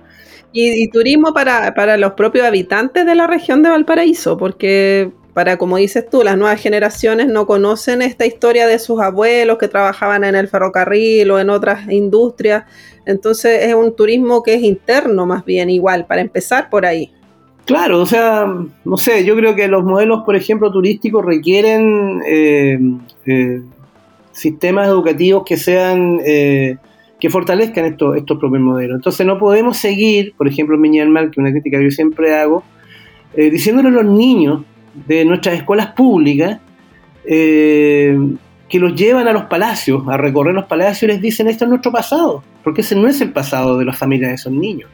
[0.50, 5.76] Y, turismo para, para, los propios habitantes de la región de Valparaíso, porque para, como
[5.76, 10.34] dices tú, las nuevas generaciones no conocen esta historia de sus abuelos que trabajaban en
[10.34, 12.64] el ferrocarril o en otras industrias.
[13.04, 17.12] Entonces es un turismo que es interno más bien, igual, para empezar por ahí.
[17.68, 18.46] Claro, o sea,
[18.86, 22.78] no sé, yo creo que los modelos, por ejemplo, turísticos requieren eh,
[23.26, 23.60] eh,
[24.32, 26.78] sistemas educativos que sean, eh,
[27.20, 28.96] que fortalezcan estos, estos propios modelos.
[28.96, 32.34] Entonces no podemos seguir, por ejemplo, en del que es una crítica que yo siempre
[32.34, 32.64] hago,
[33.34, 34.62] eh, diciéndole a los niños
[35.06, 36.60] de nuestras escuelas públicas
[37.26, 38.18] eh,
[38.66, 41.68] que los llevan a los palacios, a recorrer los palacios y les dicen, esto es
[41.68, 44.88] nuestro pasado, porque ese no es el pasado de las familias de esos niños,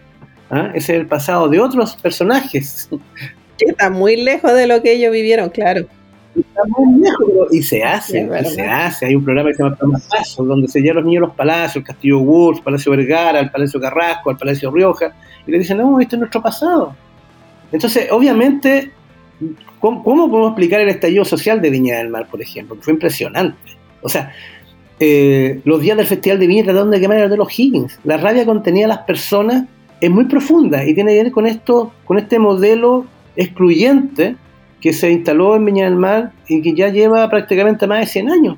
[0.50, 0.70] ¿ah?
[0.74, 2.88] ese es el pasado de otros personajes.
[3.56, 5.86] Que está muy lejos de lo que ellos vivieron, claro.
[6.36, 9.06] Está muy lejos, y se hace, se hace.
[9.06, 9.76] Hay un programa que se llama
[10.10, 13.38] Paso, donde se llevan los niños a los palacios, el Castillo Wurz, el Palacio Vergara,
[13.38, 15.14] el Palacio Carrasco, el Palacio Rioja,
[15.46, 16.96] y le dicen, no, este es nuestro pasado.
[17.70, 18.90] Entonces, obviamente,
[19.78, 22.74] ¿cómo, podemos explicar el estallido social de Viña del Mar, por ejemplo?
[22.76, 23.76] Que fue impresionante.
[24.02, 24.32] O sea,
[24.98, 27.98] eh, los días del Festival de Viña trataron de quemar el de los Higgins.
[28.02, 29.64] La rabia contenida a las personas
[30.00, 34.36] es muy profunda y tiene que ver con esto, con este modelo excluyente
[34.80, 38.30] que se instaló en Viña del Mar y que ya lleva prácticamente más de 100
[38.30, 38.56] años.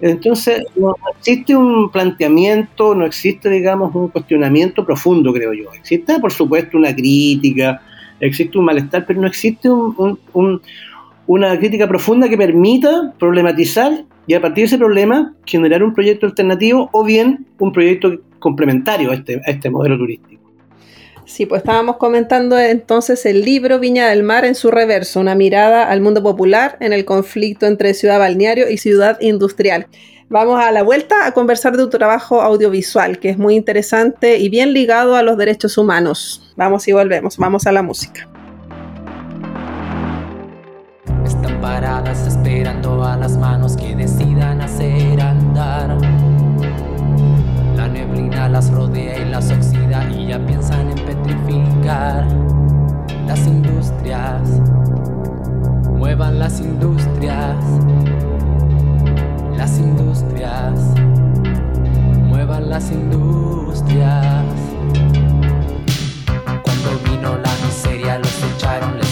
[0.00, 5.72] Entonces, no existe un planteamiento, no existe, digamos, un cuestionamiento profundo, creo yo.
[5.72, 7.82] Existe, por supuesto, una crítica,
[8.20, 9.68] existe un malestar, pero no existe
[11.26, 16.26] una crítica profunda que permita problematizar y a partir de ese problema generar un proyecto
[16.26, 20.35] alternativo o bien un proyecto complementario a este, a este modelo turístico.
[21.26, 25.90] Sí, pues estábamos comentando entonces el libro Viña del Mar en su reverso, una mirada
[25.90, 29.88] al mundo popular en el conflicto entre ciudad balneario y ciudad industrial.
[30.28, 34.48] Vamos a la vuelta a conversar de tu trabajo audiovisual, que es muy interesante y
[34.48, 36.54] bien ligado a los derechos humanos.
[36.54, 38.28] Vamos y volvemos, vamos a la música.
[41.24, 45.98] Están paradas esperando a las manos que decidan hacer andar
[47.76, 50.75] la neblina las rodea y las oxida y ya piensan
[51.86, 54.42] las industrias.
[55.88, 57.56] Muevan las industrias.
[59.56, 60.80] Las industrias.
[62.24, 64.44] Muevan las industrias.
[66.64, 69.05] Cuando vino la miseria los echaron,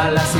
[0.00, 0.39] muevan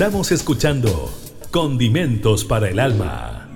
[0.00, 1.10] Estamos escuchando
[1.50, 3.50] Condimentos para el Alma.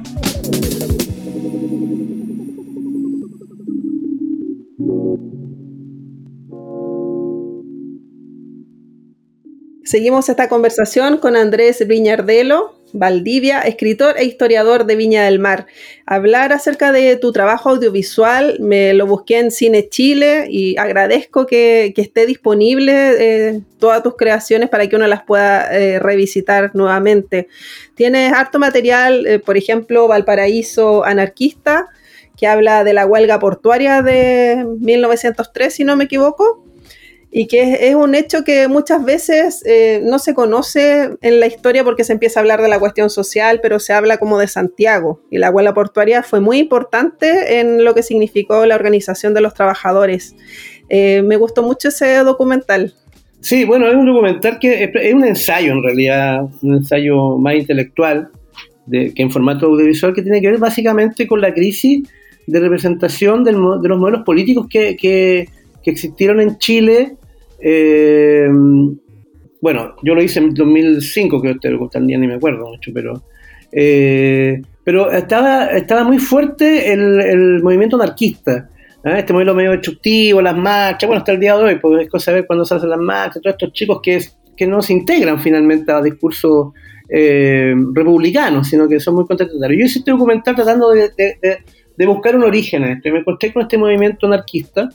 [9.85, 15.67] Seguimos esta conversación con Andrés Viñardelo, Valdivia, escritor e historiador de Viña del Mar.
[16.07, 21.93] Hablar acerca de tu trabajo audiovisual, me lo busqué en Cine Chile y agradezco que,
[21.97, 27.49] esté disponible eh, todas tus creaciones para que uno las pueda eh, revisitar nuevamente.
[27.97, 31.87] Tienes harto material, eh, por ejemplo, Valparaíso Anarquista,
[32.37, 36.64] que habla de la huelga portuaria de 1903, si no me equivoco
[37.37, 41.83] y que es, un hecho que muchas veces eh, no se conoce en la historia
[41.83, 45.21] porque se empieza a hablar de la cuestión social, pero se habla como de Santiago.
[45.33, 49.53] Y la huelga portuaria fue muy importante en lo que significó la organización de los
[49.53, 50.37] trabajadores.
[50.89, 52.95] Eh, me gustó mucho ese documental.
[53.41, 58.29] Sí, bueno, es un documental que es un ensayo en realidad, un ensayo más intelectual
[58.87, 62.09] de, que en formato audiovisual que tiene que ver básicamente con la crisis
[62.47, 65.49] de representación de los modelos políticos que, que,
[65.83, 67.17] que existieron en Chile
[67.61, 68.49] eh,
[69.61, 73.23] bueno, yo lo hice en 2005, que ustedes lo ni me acuerdo mucho, pero,
[73.73, 78.69] eh, pero estaba, estaba muy fuerte el, movimiento anarquista.
[79.05, 79.15] ¿eh?
[79.19, 82.31] Este modelo medio destructivo, las marchas, bueno, hasta el día de hoy, porque es cosa
[82.31, 84.21] de ver cuando se hacen las marchas, todos estos chicos que,
[84.57, 86.73] que no se integran finalmente a discursos
[87.07, 89.79] republicanos, sino que son muy contestatarios.
[89.79, 91.11] Yo hice este documental tratando de,
[91.97, 92.83] de buscar un origen
[93.13, 94.89] me encontré con este movimiento anarquista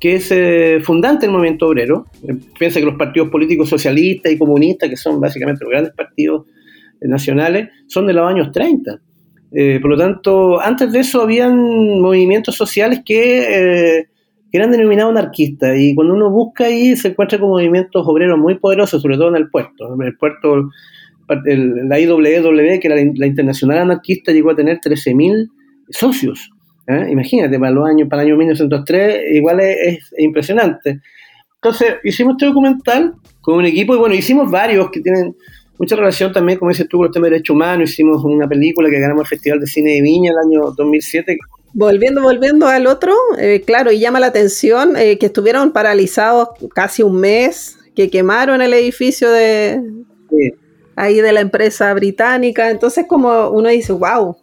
[0.00, 2.06] que es eh, fundante del movimiento obrero.
[2.26, 6.46] Eh, piensa que los partidos políticos socialistas y comunistas, que son básicamente los grandes partidos
[7.00, 9.00] eh, nacionales, son de los años 30.
[9.80, 14.06] por lo tanto, antes de eso habían movimientos sociales que,
[14.50, 19.02] eran denominados anarquistas y cuando uno busca ahí se encuentra con movimientos obreros muy poderosos,
[19.02, 19.94] sobre todo en el puerto.
[19.94, 20.70] En el puerto,
[21.28, 25.50] la IWW, que era la Internacional Anarquista, llegó a tener 13.000
[25.90, 26.50] socios.
[26.88, 27.06] ¿Eh?
[27.10, 31.00] Imagínate, para los años, para el año 1903, igual es, impresionante.
[31.56, 35.36] Entonces, hicimos este documental con un equipo, y bueno, hicimos varios que tienen
[35.78, 37.90] mucha relación también, como dices tú, con el tema de derechos humanos.
[37.90, 41.38] Hicimos una película que ganamos el Festival de Cine de Viña el año 2007.
[41.74, 47.02] Volviendo, volviendo al otro, eh, claro, y llama la atención eh, que estuvieron paralizados casi
[47.02, 49.80] un mes, que quemaron el edificio de,
[50.96, 52.70] ahí de la empresa británica.
[52.70, 54.36] Entonces, como uno dice, wow,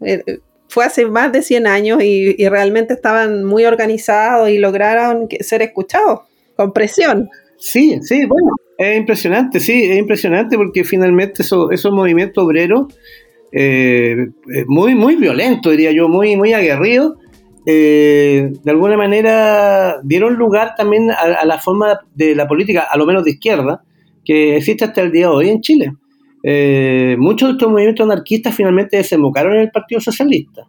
[0.75, 6.19] fue hace más de 100 años y, realmente estaban muy organizados y lograron ser escuchados
[6.57, 7.29] con presión.
[7.57, 12.93] Sí, sí, bueno, es impresionante, sí, es impresionante porque finalmente esos movimientos obreros,
[13.53, 14.17] eh,
[14.67, 17.13] muy, muy violentos, diría yo, muy, muy aguerridos,
[17.65, 23.05] eh, de alguna manera dieron lugar también a, la forma de la política, a lo
[23.05, 23.81] menos de izquierda,
[24.25, 25.93] que existe hasta el día de hoy en Chile.
[26.47, 30.67] Eh, muchos de estos movimientos anarquistas finalmente desembocaron en el Partido Socialista,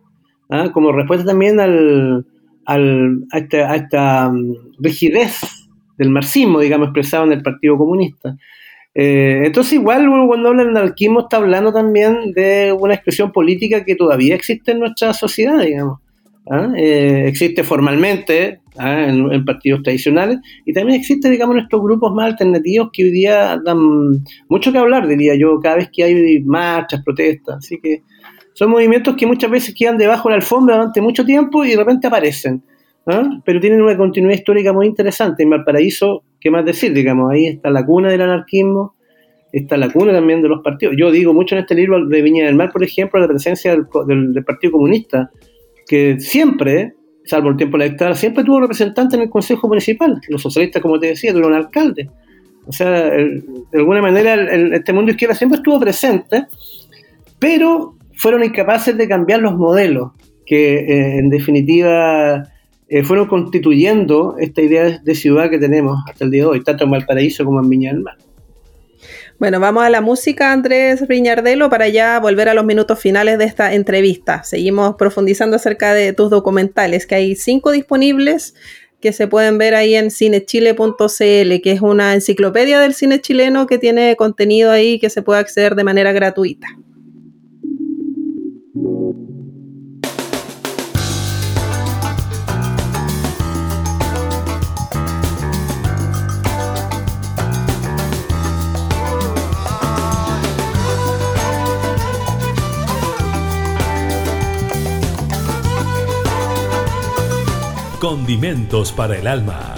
[0.49, 0.70] ¿ah?
[0.72, 2.24] como respuesta también al,
[2.64, 5.43] a esta, mm, rigidez
[5.99, 8.39] del marxismo, digamos, expresado en el Partido Comunista.
[8.95, 13.97] Eh, entonces, igual cuando habla de anarquismo está hablando también de una expresión política que
[13.97, 16.01] todavía existe en nuestra sociedad, digamos.
[16.51, 16.73] ¿Ah?
[16.77, 19.07] Eh, existe formalmente ¿ah?
[19.09, 24.25] en, partidos tradicionales y también existe, digamos, estos grupos más alternativos que hoy día dan
[24.49, 27.57] mucho que hablar, diría yo, cada vez que hay marchas, protestas.
[27.59, 28.03] Así que
[28.53, 31.77] son movimientos que muchas veces quedan debajo de la alfombra durante mucho tiempo y de
[31.77, 32.63] repente aparecen.
[33.07, 33.23] ¿ah?
[33.45, 35.43] Pero tienen una continuidad histórica muy interesante.
[35.43, 36.93] En Valparaíso, ¿qué más decir?
[36.93, 38.95] Digamos, ahí está la cuna del anarquismo,
[39.53, 40.95] está la cuna también de los partidos.
[40.99, 44.45] Yo digo mucho en este libro de Viña del Mar, por ejemplo, la presencia del
[44.45, 45.31] Partido Comunista
[45.87, 50.20] que siempre, salvo el tiempo electoral, siempre tuvo representantes en el Consejo Municipal.
[50.28, 52.11] Los socialistas, como te decía, tuvieron alcalde.
[52.66, 53.43] O sea, de
[53.74, 54.34] alguna manera
[54.74, 56.47] este mundo izquierda siempre estuvo presente,
[57.39, 60.12] pero fueron incapaces de cambiar los modelos
[60.45, 62.49] que eh, en definitiva
[62.89, 66.84] eh, fueron constituyendo esta idea de ciudad que tenemos hasta el día de hoy, tanto
[66.84, 68.16] en Valparaíso como en Viña del Mar.
[69.39, 73.45] Bueno, vamos a la música, Andrés Riñardelo, para ya volver a los minutos finales de
[73.45, 74.43] esta entrevista.
[74.45, 78.55] Seguimos profundizando acerca de tus documentales, que hay cinco disponibles
[78.99, 83.76] que se pueden ver ahí en cinechile.cl, que es una enciclopedia del cine chileno que
[83.76, 86.68] tiene contenido ahí que se puede acceder de manera gratuita.
[108.09, 109.75] Condimentos para el alma.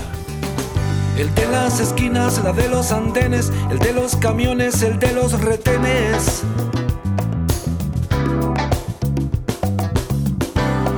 [1.17, 5.41] El de las esquinas, la de los andenes, el de los camiones, el de los
[5.41, 6.43] retenes.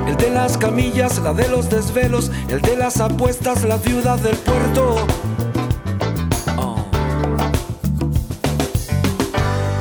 [0.08, 4.36] El de las camillas, la de los desvelos, el de las apuestas, la viuda del
[4.36, 4.96] puerto.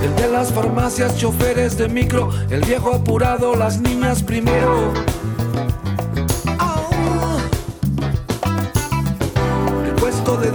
[0.04, 4.94] El de las farmacias, choferes de micro, el viejo apurado, las niñas primero.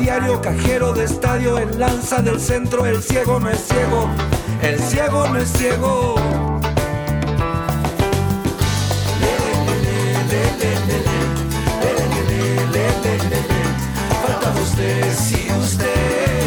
[0.05, 4.11] Diario, cajero de estadio, el lanza del centro, el ciego no es ciego,
[4.61, 6.15] el ciego no es ciego.
[14.23, 16.44] Falta usted, si usted.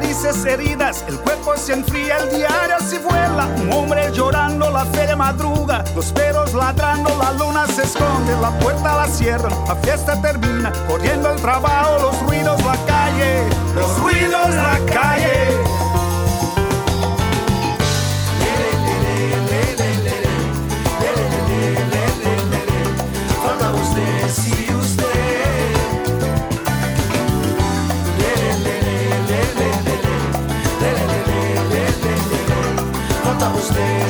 [0.00, 3.46] Narices heridas, el cuerpo se enfría, el diario se vuela.
[3.62, 8.96] Un hombre llorando, la feria madruga, los perros ladrando, la luna se esconde, la puerta
[8.96, 13.44] la cierran, la fiesta termina, corriendo el trabajo, los ruidos, la calle,
[13.76, 15.63] los ruidos, la calle.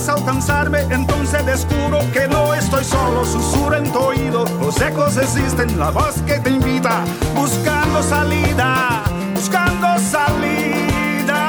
[0.00, 5.78] parece alcanzarme, entonces descubro que no estoy solo, susurro en tu oído, los ecos existen,
[5.78, 9.02] la voz que te invita, buscando salida,
[9.34, 11.48] buscando salida.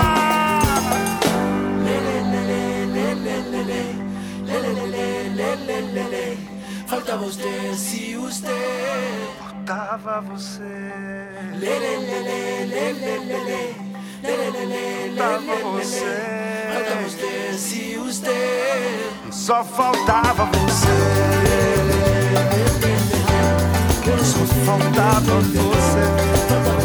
[6.88, 8.52] Falta usted, si usted.
[9.40, 10.92] Faltava você,
[16.72, 19.32] faltava você, Falta usted, si usted.
[19.32, 20.88] só faltava você.
[24.24, 26.81] Só faltava você.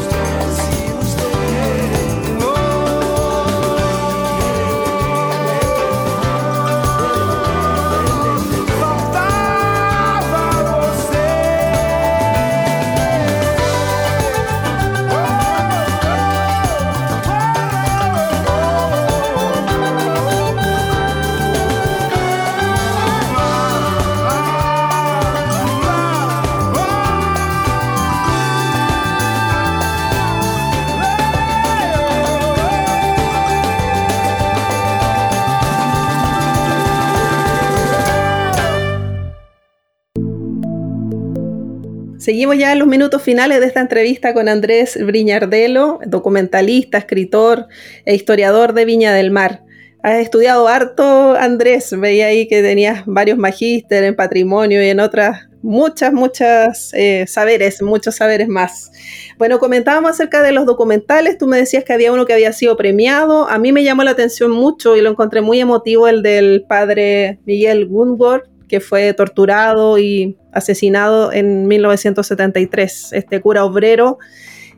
[42.27, 47.68] Seguimos ya en los minutos finales de esta entrevista con Andrés Briñardelo, documentalista, escritor
[48.05, 49.62] e historiador de Viña del Mar.
[50.03, 51.95] Has estudiado harto, Andrés.
[51.97, 57.81] Veía ahí que tenías varios magíster en patrimonio y en otras muchas, muchas eh, saberes,
[57.81, 58.91] muchos saberes más.
[59.39, 61.39] Bueno, comentábamos acerca de los documentales.
[61.39, 63.49] Tú me decías que había uno que había sido premiado.
[63.49, 67.39] A mí me llamó la atención mucho y lo encontré muy emotivo, el del padre
[67.47, 74.18] Miguel Gunvor, que fue torturado y asesinado en 1973, este cura obrero.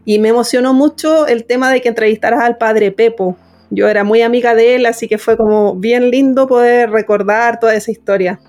[0.04, 3.36] Y me emocionó mucho el tema de que entrevistaras al padre Pepo.
[3.70, 7.74] Yo era muy amiga de él, así que fue como bien lindo poder recordar toda
[7.74, 8.40] esa historia.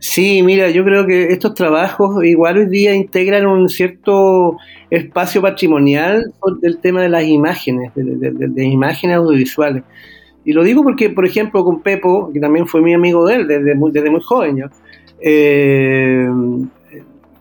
[0.00, 4.56] Sí, mira, yo creo que estos trabajos igual hoy día integran un cierto
[4.90, 9.82] espacio patrimonial del tema de las imágenes, de, imágenes audiovisuales.
[10.44, 13.48] Y lo digo porque, por ejemplo, con Pepo, que también fue mi amigo de él
[13.48, 14.70] desde muy, desde muy joven, ¿ya?
[15.20, 16.28] Eh,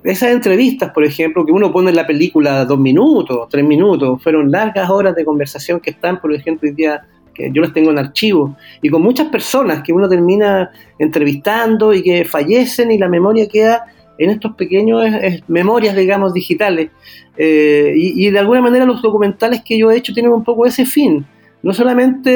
[0.03, 4.49] esas entrevistas, por ejemplo, que uno pone en la película dos minutos, tres minutos, fueron
[4.51, 7.01] largas horas de conversación que están, por ejemplo, hoy día,
[7.33, 12.01] que yo las tengo en archivo, y con muchas personas que uno termina entrevistando y
[12.01, 13.85] que fallecen y la memoria queda
[14.17, 16.89] en estos pequeños es, memorias, digamos, digitales.
[17.37, 20.85] Eh, y, de alguna manera los documentales que yo he hecho tienen un poco ese
[20.85, 21.25] fin,
[21.61, 22.29] no solamente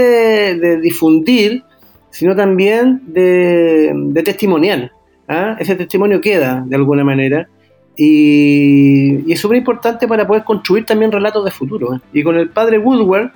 [0.55, 1.63] de difundir,
[2.11, 4.91] sino también de, testimonial.
[5.31, 5.57] ¿Ah?
[5.59, 7.47] Ese testimonio queda de alguna manera
[7.95, 11.95] y, y es súper importante para poder construir también relatos de futuro.
[11.95, 11.99] ¿eh?
[12.13, 13.31] Y con el padre Woodward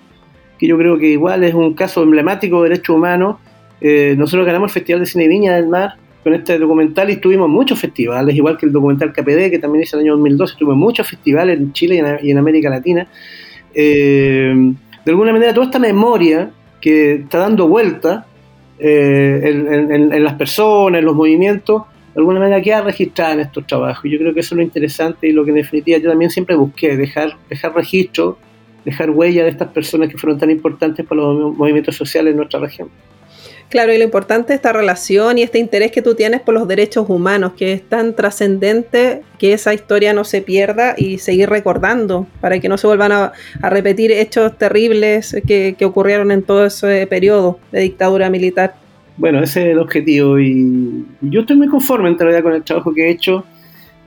[0.58, 3.38] que yo creo que igual es un caso emblemático de derechos humanos.
[3.82, 7.50] Eh, nosotros ganamos el Festival de Cine Viña del Mar con este documental y tuvimos
[7.50, 11.08] muchos festivales, igual que el documental KPD, que también hice el año 2012, tuvimos muchos
[11.08, 13.08] festivales en Chile y en, América Latina.
[13.74, 14.54] Eh,
[15.06, 16.50] de alguna manera, toda esta memoria
[16.82, 18.26] que está dando vuelta
[18.80, 24.10] eh, en, las personas, en los movimientos, de alguna manera queda registrada en estos trabajos.
[24.10, 26.56] Yo creo que eso es lo interesante y lo que en definitiva yo también siempre
[26.56, 28.38] busqué, dejar, dejar registro,
[28.86, 32.60] dejar huella de estas personas que fueron tan importantes para los movimientos sociales en nuestra
[32.60, 32.90] región.
[33.70, 36.68] Claro, y lo importante de esta relación y este interés que tú tienes por los
[36.68, 42.28] derechos humanos, que es tan trascendente que esa historia no se pierda y seguir recordando
[42.42, 47.60] para que no se vuelvan a, repetir hechos terribles que, ocurrieron en todo ese periodo
[47.72, 48.76] de dictadura militar.
[49.18, 52.94] Bueno, ese es el objetivo y yo estoy muy conforme en realidad con el trabajo
[52.94, 53.46] que he hecho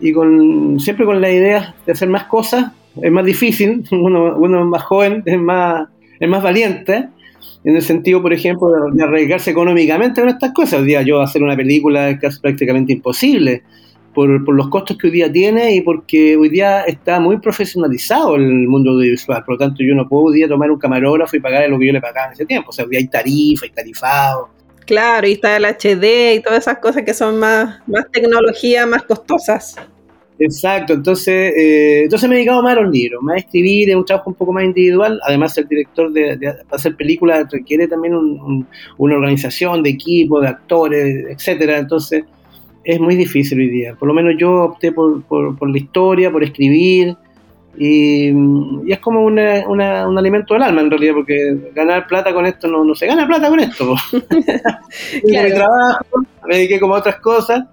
[0.01, 2.73] y con siempre con la idea de hacer más cosas.
[3.03, 5.89] Es más difícil, uno, uno es más joven, es más,
[6.21, 7.09] es más valiente,
[7.65, 10.81] en el sentido, por ejemplo, de, arriesgarse económicamente con estas cosas.
[10.81, 13.63] Hoy día yo hacer una película es casi prácticamente imposible
[14.15, 18.67] por, los costos que hoy día tiene y porque hoy día está muy profesionalizado el
[18.67, 19.45] mundo audiovisual.
[19.45, 21.87] Por lo tanto, yo no puedo hoy día tomar un camarógrafo y pagarle lo que
[21.87, 22.71] yo le pagaba en ese tiempo.
[22.71, 24.49] O sea, hoy día hay tarifa, hay tarifado.
[24.87, 29.03] Claro, y está el HD y todas esas cosas que son más, más tecnología, más
[29.03, 29.77] costosas.
[30.41, 33.97] Exacto, entonces, eh, entonces me he dedicado más a los libros, más a escribir, es
[33.97, 39.17] un trabajo un poco más individual, además el director de, hacer películas requiere también una
[39.17, 42.25] organización de equipo, de actores, etcétera, entonces
[42.85, 46.45] es muy difícil hoy día, por lo menos yo opté por, por, la historia, por
[46.45, 47.17] escribir,
[47.77, 48.29] y,
[48.87, 52.95] es como un alimento del alma en realidad, porque ganar plata con esto no, no
[52.95, 53.95] se gana plata con esto.
[55.27, 55.55] claro.
[55.55, 56.07] trabajo,
[56.47, 57.65] me dediqué como a otras cosas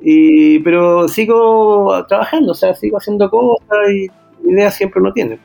[0.00, 4.06] y, pero sigo trabajando, o sea, sigo haciendo cosas y
[4.50, 5.38] ideas siempre no tiene.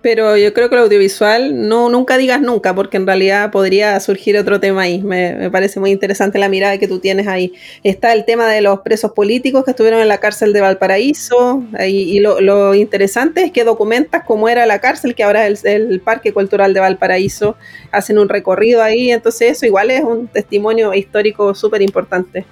[0.00, 4.38] Pero yo creo que el audiovisual, no, nunca digas nunca, porque en realidad podría surgir
[4.38, 5.02] otro tema ahí.
[5.02, 7.52] Me, parece muy interesante la mirada que tú tienes ahí.
[7.82, 12.20] Está el tema de los presos políticos que estuvieron en la cárcel de Valparaíso, y
[12.20, 16.32] lo, interesante es que documentas cómo era la cárcel, que ahora es el, el Parque
[16.32, 17.56] Cultural de Valparaíso,
[17.90, 22.46] hacen un recorrido ahí, entonces eso igual es un testimonio histórico súper importante.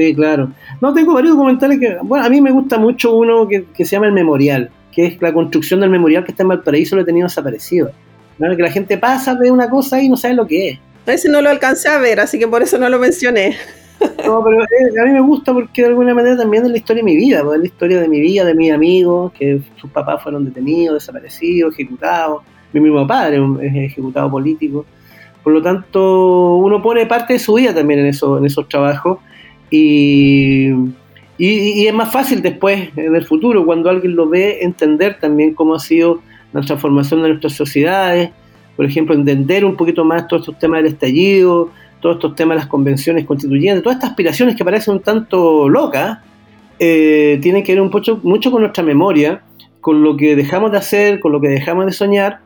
[0.00, 0.50] Sí, claro.
[0.80, 4.06] No, tengo varios documentales que, bueno, a mí me gusta mucho uno que, se llama
[4.06, 7.26] El Memorial, que es la construcción del memorial que está en Valparaíso, lo he tenido
[7.26, 7.90] desaparecido.
[8.38, 10.78] Que la gente pasa, ve una cosa y no sabe lo que es.
[11.06, 13.58] A ese no lo alcancé a ver, así que por eso no lo mencioné.
[14.24, 17.02] No, pero eh, a mí me gusta porque de alguna manera también es la historia
[17.02, 19.90] de mi vida, pues, es la historia de mi vida, de mis amigos, que sus
[19.90, 22.42] papás fueron detenidos, desaparecidos, ejecutados.
[22.72, 24.86] Mi mismo padre es ejecutado político.
[25.42, 29.18] Por lo tanto, uno pone parte de su vida también en, eso, en esos trabajos
[29.70, 30.70] y,
[31.38, 35.74] y, es más fácil después, en el futuro, cuando alguien lo ve, entender también cómo
[35.74, 36.20] ha sido
[36.52, 38.30] la transformación de nuestras sociedades,
[38.76, 42.60] por ejemplo, entender un poquito más todos estos temas del estallido, todos estos temas de
[42.60, 46.18] las convenciones constituyentes, todas estas aspiraciones que parecen un tanto locas,
[46.78, 47.82] eh, tienen que ver
[48.22, 49.42] mucho con nuestra memoria,
[49.80, 52.40] con lo que dejamos de hacer, con lo que dejamos de soñar,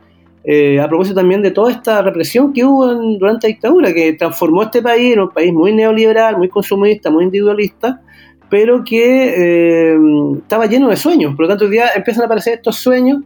[0.47, 4.61] eh, a propósito también de toda esta represión que hubo durante la dictadura, que transformó
[4.63, 8.01] este país en un país muy neoliberal, muy consumista, muy individualista,
[8.47, 9.97] pero que eh,
[10.37, 11.35] estaba lleno de sueños.
[11.35, 13.23] Por lo tanto, hoy día empiezan a aparecer estos sueños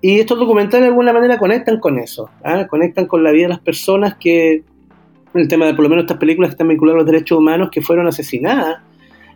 [0.00, 2.66] y estos documentales de alguna manera conectan con eso, ¿ah?
[2.68, 4.62] conectan con la vida de las personas que,
[5.34, 7.70] el tema de por lo menos estas películas que están vinculadas a los derechos humanos
[7.72, 8.78] que fueron asesinadas.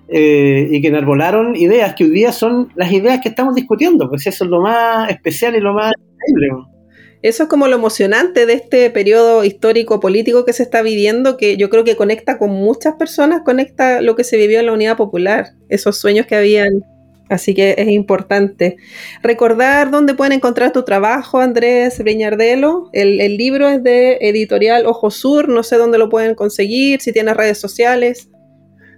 [0.09, 4.25] Eh, y que enarbolaron ideas que hoy día son las ideas que estamos discutiendo, pues
[4.29, 5.93] eso es lo más especial y lo más
[6.29, 6.76] increíble.
[7.23, 11.57] Eso es como lo emocionante de este periodo histórico político que se está viviendo, que
[11.57, 14.97] yo creo que conecta con muchas personas, conecta lo que se vivió en la Unidad
[14.97, 16.85] Popular, esos sueños que habían.
[17.29, 18.77] Así que es importante.
[19.21, 22.89] Recordar dónde pueden encontrar tu trabajo, Andrés Breñardelo.
[22.93, 27.37] El, libro es de editorial Ojo Sur, no sé dónde lo pueden conseguir, si tienes
[27.37, 28.31] redes sociales.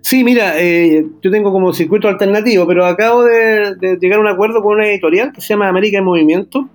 [0.02, 4.28] Sí, mira, eh, yo tengo como circuito alternativo, pero acabo de, de, llegar a un
[4.28, 6.68] acuerdo con una editorial que se llama América en Movimiento,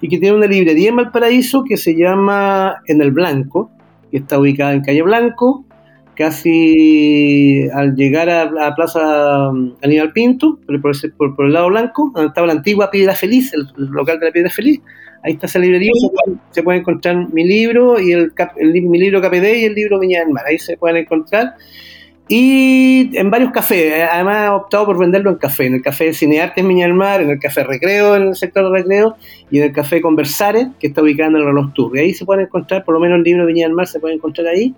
[0.00, 3.70] y que tiene una librería en Valparaíso que se llama En el Blanco,
[4.10, 5.64] que está ubicada en Calle Blanco,
[6.16, 9.48] casi al llegar a la Plaza
[9.82, 10.58] Aníbal Pinto,
[11.16, 14.32] por, por, el lado blanco, donde estaba la antigua Piedra Feliz, el, local de la
[14.32, 14.80] Piedra Feliz.
[15.22, 15.90] Ahí está esa librería,
[16.50, 20.30] se puede, encontrar mi libro y el, mi libro KPD y el libro Viña del
[20.30, 20.44] Mar.
[20.46, 21.54] Ahí se pueden encontrar
[22.28, 24.08] y en varios cafés.
[24.10, 25.66] Además, he optado por venderlo en café.
[25.66, 28.64] En el café Cinearte en Viña del Mar, en el café Recreo, en el sector
[28.64, 29.16] de Recreo,
[29.50, 31.96] y en el café Conversare, que está ubicado en el reloj Tour.
[31.96, 34.14] Y ahí se pueden encontrar, por lo menos el libro Viña del Mar se puede
[34.14, 34.74] encontrar ahí,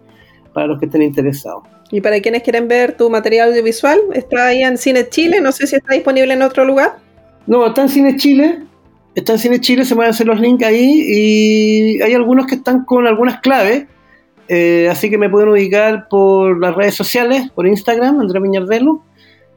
[0.53, 1.62] para los que estén interesados.
[1.90, 5.40] Y para quienes quieren ver tu material audiovisual, está ahí en Cine Chile.
[5.40, 6.96] No sé si está disponible en otro lugar.
[7.46, 8.59] No, está en Cine Chile.
[9.14, 12.84] está en Cine Chile, se pueden hacer los links ahí y hay algunos que están
[12.84, 13.86] con algunas claves,
[14.49, 19.03] eh, así que me pueden ubicar por las redes sociales, por Instagram, Andrés Piñardelo,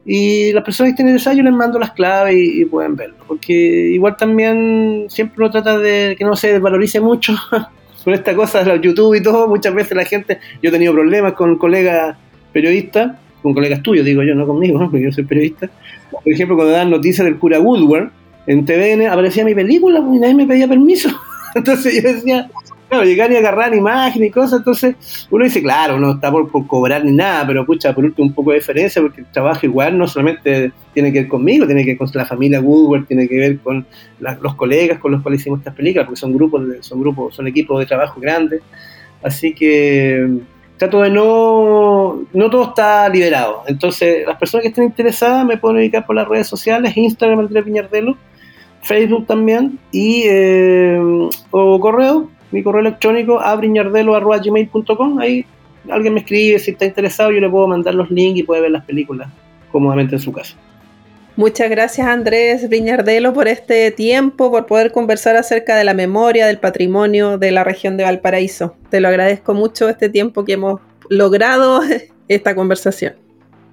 [0.04, 3.52] y las personas que estén interesadas yo les mando las claves y, pueden verlo, porque
[3.52, 7.34] igual también siempre uno trata de que no se desvalorice mucho
[8.04, 11.34] con esta cosa de YouTube y todo, muchas veces la gente, yo he tenido problemas
[11.34, 12.16] con colegas
[12.52, 15.70] periodistas, con colegas tuyos, digo yo, no conmigo, porque yo soy periodista,
[16.10, 18.10] por ejemplo, cuando dan noticias del cura Woodward,
[18.46, 21.08] en TVN aparecía mi película y nadie me pedía permiso.
[21.54, 22.50] Entonces yo decía,
[22.92, 27.04] claro, llegar y agarrar imágenes y cosas, entonces uno dice, claro, no está por, cobrar
[27.04, 30.06] ni nada, pero pucha, por último un poco de diferencia, porque el trabajo igual no
[30.06, 33.58] solamente tiene que ver conmigo, tiene que ver con la familia Woodward, tiene que ver
[33.60, 33.86] con
[34.20, 37.80] los colegas con los cuales hicimos estas películas, porque son grupos, son grupos, son equipos
[37.80, 38.60] de trabajo grandes.
[39.22, 40.28] Así que
[40.76, 43.62] trato de no, no todo está liberado.
[43.68, 47.64] Entonces, las personas que estén interesadas me pueden ubicar por las redes sociales, Instagram Andrés
[47.64, 48.16] Piñardelo,
[48.82, 50.98] Facebook también, y eh,
[51.52, 55.44] o correo, mi correo electrónico abriñardelo.gmail.com, ahí
[55.90, 58.70] alguien me escribe, si está interesado yo le puedo mandar los links y puede ver
[58.70, 59.28] las películas
[59.70, 60.56] cómodamente en su casa.
[61.34, 66.58] Muchas gracias Andrés Briñardelo por este tiempo, por poder conversar acerca de la memoria, del
[66.58, 68.76] patrimonio de la región de Valparaíso.
[68.90, 71.80] Te lo agradezco mucho este tiempo que hemos logrado
[72.28, 73.14] esta conversación.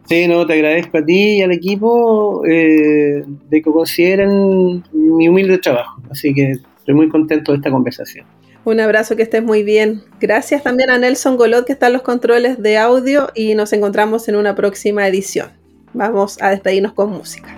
[0.07, 5.59] Sí, no, te agradezco a ti y al equipo eh, de que consideren mi humilde
[5.59, 6.01] trabajo.
[6.09, 8.25] Así que estoy muy contento de esta conversación.
[8.69, 10.03] Un abrazo, que estés muy bien.
[10.19, 14.27] Gracias también a Nelson Golot que está en los controles de audio y nos encontramos
[14.27, 15.49] en una próxima edición.
[15.91, 17.49] Vamos a despedirnos con música.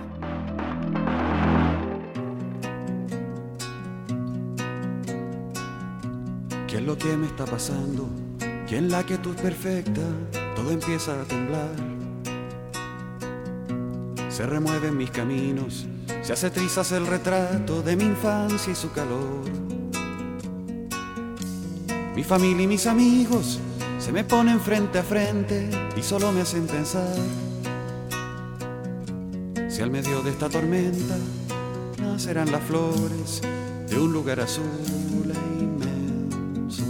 [6.66, 8.08] ¿Qué es lo que me está pasando?
[8.66, 10.00] Que en la que tú es perfecta,
[10.56, 11.76] todo empieza a temblar.
[14.30, 15.86] Se remueven mis caminos,
[16.22, 19.71] se hace trizas el retrato de mi infancia y su calor.
[22.14, 23.58] Mi familia y mis amigos
[23.98, 27.16] se me ponen frente a frente y solo me hacen pensar
[29.68, 31.16] si al medio de esta tormenta
[31.98, 33.40] nacerán las flores
[33.88, 34.64] de un lugar azul
[35.24, 36.84] e inmenso.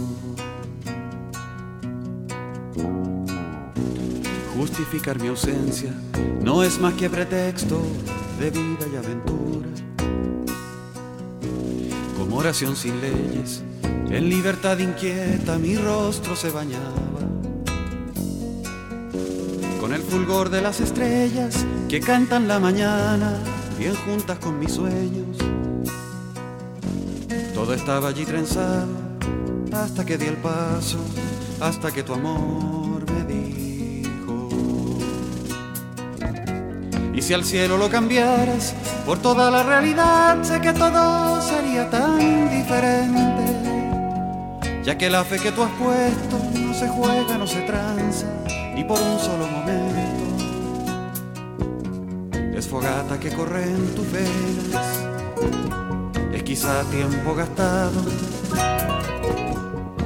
[4.57, 5.93] Justificar mi ausencia
[6.41, 7.81] no es más que pretexto
[8.41, 9.69] de vida y aventura.
[12.17, 13.63] Como oración sin leyes,
[14.13, 17.01] en libertad inquieta mi rostro se bañaba
[19.81, 23.37] con el fulgor de las estrellas que cantan la mañana,
[23.77, 25.37] bien juntas con mis sueños.
[27.53, 28.87] Todo estaba allí trenzado
[29.73, 30.99] hasta que di el paso,
[31.59, 34.49] hasta que tu amor me dijo.
[37.13, 38.73] Y si al cielo lo cambiaras
[39.05, 43.62] por toda la realidad, sé que todo sería tan diferente.
[44.83, 48.27] Ya que la fe que tú has puesto no se juega, no se tranza,
[48.75, 50.23] ni por un solo momento
[52.73, 54.87] fogata que corre en tus venas
[56.33, 58.01] es quizá tiempo gastado.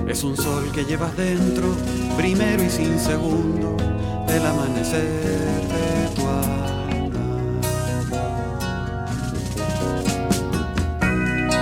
[0.05, 1.73] Es un sol que llevas dentro,
[2.17, 3.78] primero y sin segundo,
[4.28, 5.01] del amanecer
[5.73, 7.17] de tu alma.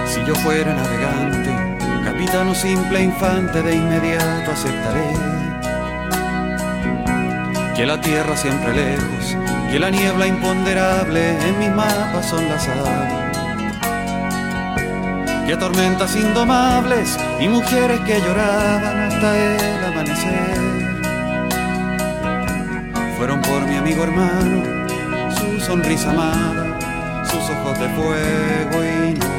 [0.08, 1.35] Si yo fuera navegante,
[2.36, 5.08] capitán o simple infante, de inmediato aceptaré
[7.76, 9.38] que la tierra siempre lejos
[9.72, 13.38] que la niebla imponderable en mis mapas son las aves.
[15.48, 20.58] Que tormentas indomables y mujeres que lloraban hasta el amanecer.
[23.18, 24.62] Fueron por mi amigo hermano,
[25.38, 29.35] su sonrisa amada, sus ojos de fuego y noche.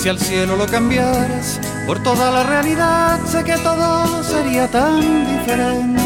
[0.00, 6.00] Si al cielo lo cambiaras por toda la realidad, sé que todo sería tan diferente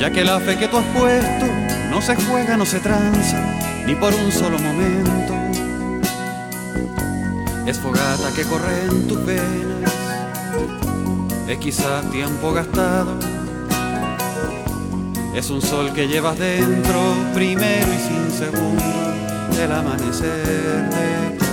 [0.00, 1.46] ya que la fe que tú has puesto
[1.90, 3.40] no se juega, no se tranza,
[3.86, 5.32] ni por un solo momento.
[7.66, 9.92] Es fogata que corre en tus venas,
[11.46, 13.16] es quizá tiempo gastado,
[15.36, 18.82] es un sol que llevas dentro, primero y sin segundo,
[19.56, 21.43] del amanecer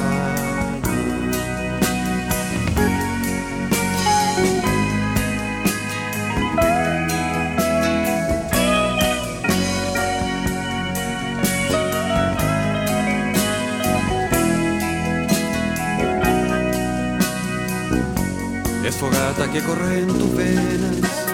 [19.52, 21.32] que corre en tus venas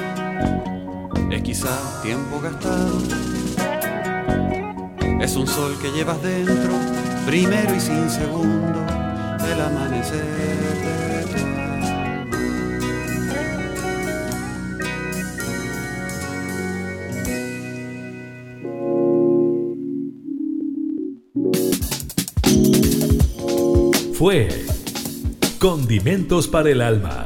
[1.29, 2.99] es quizá tiempo gastado,
[5.21, 6.73] Es un sol que llevas dentro,
[7.27, 8.85] primero y sin segundo,
[9.45, 10.57] el amanecer.
[24.13, 24.47] Fue
[25.59, 27.25] Condimentos para el Alma.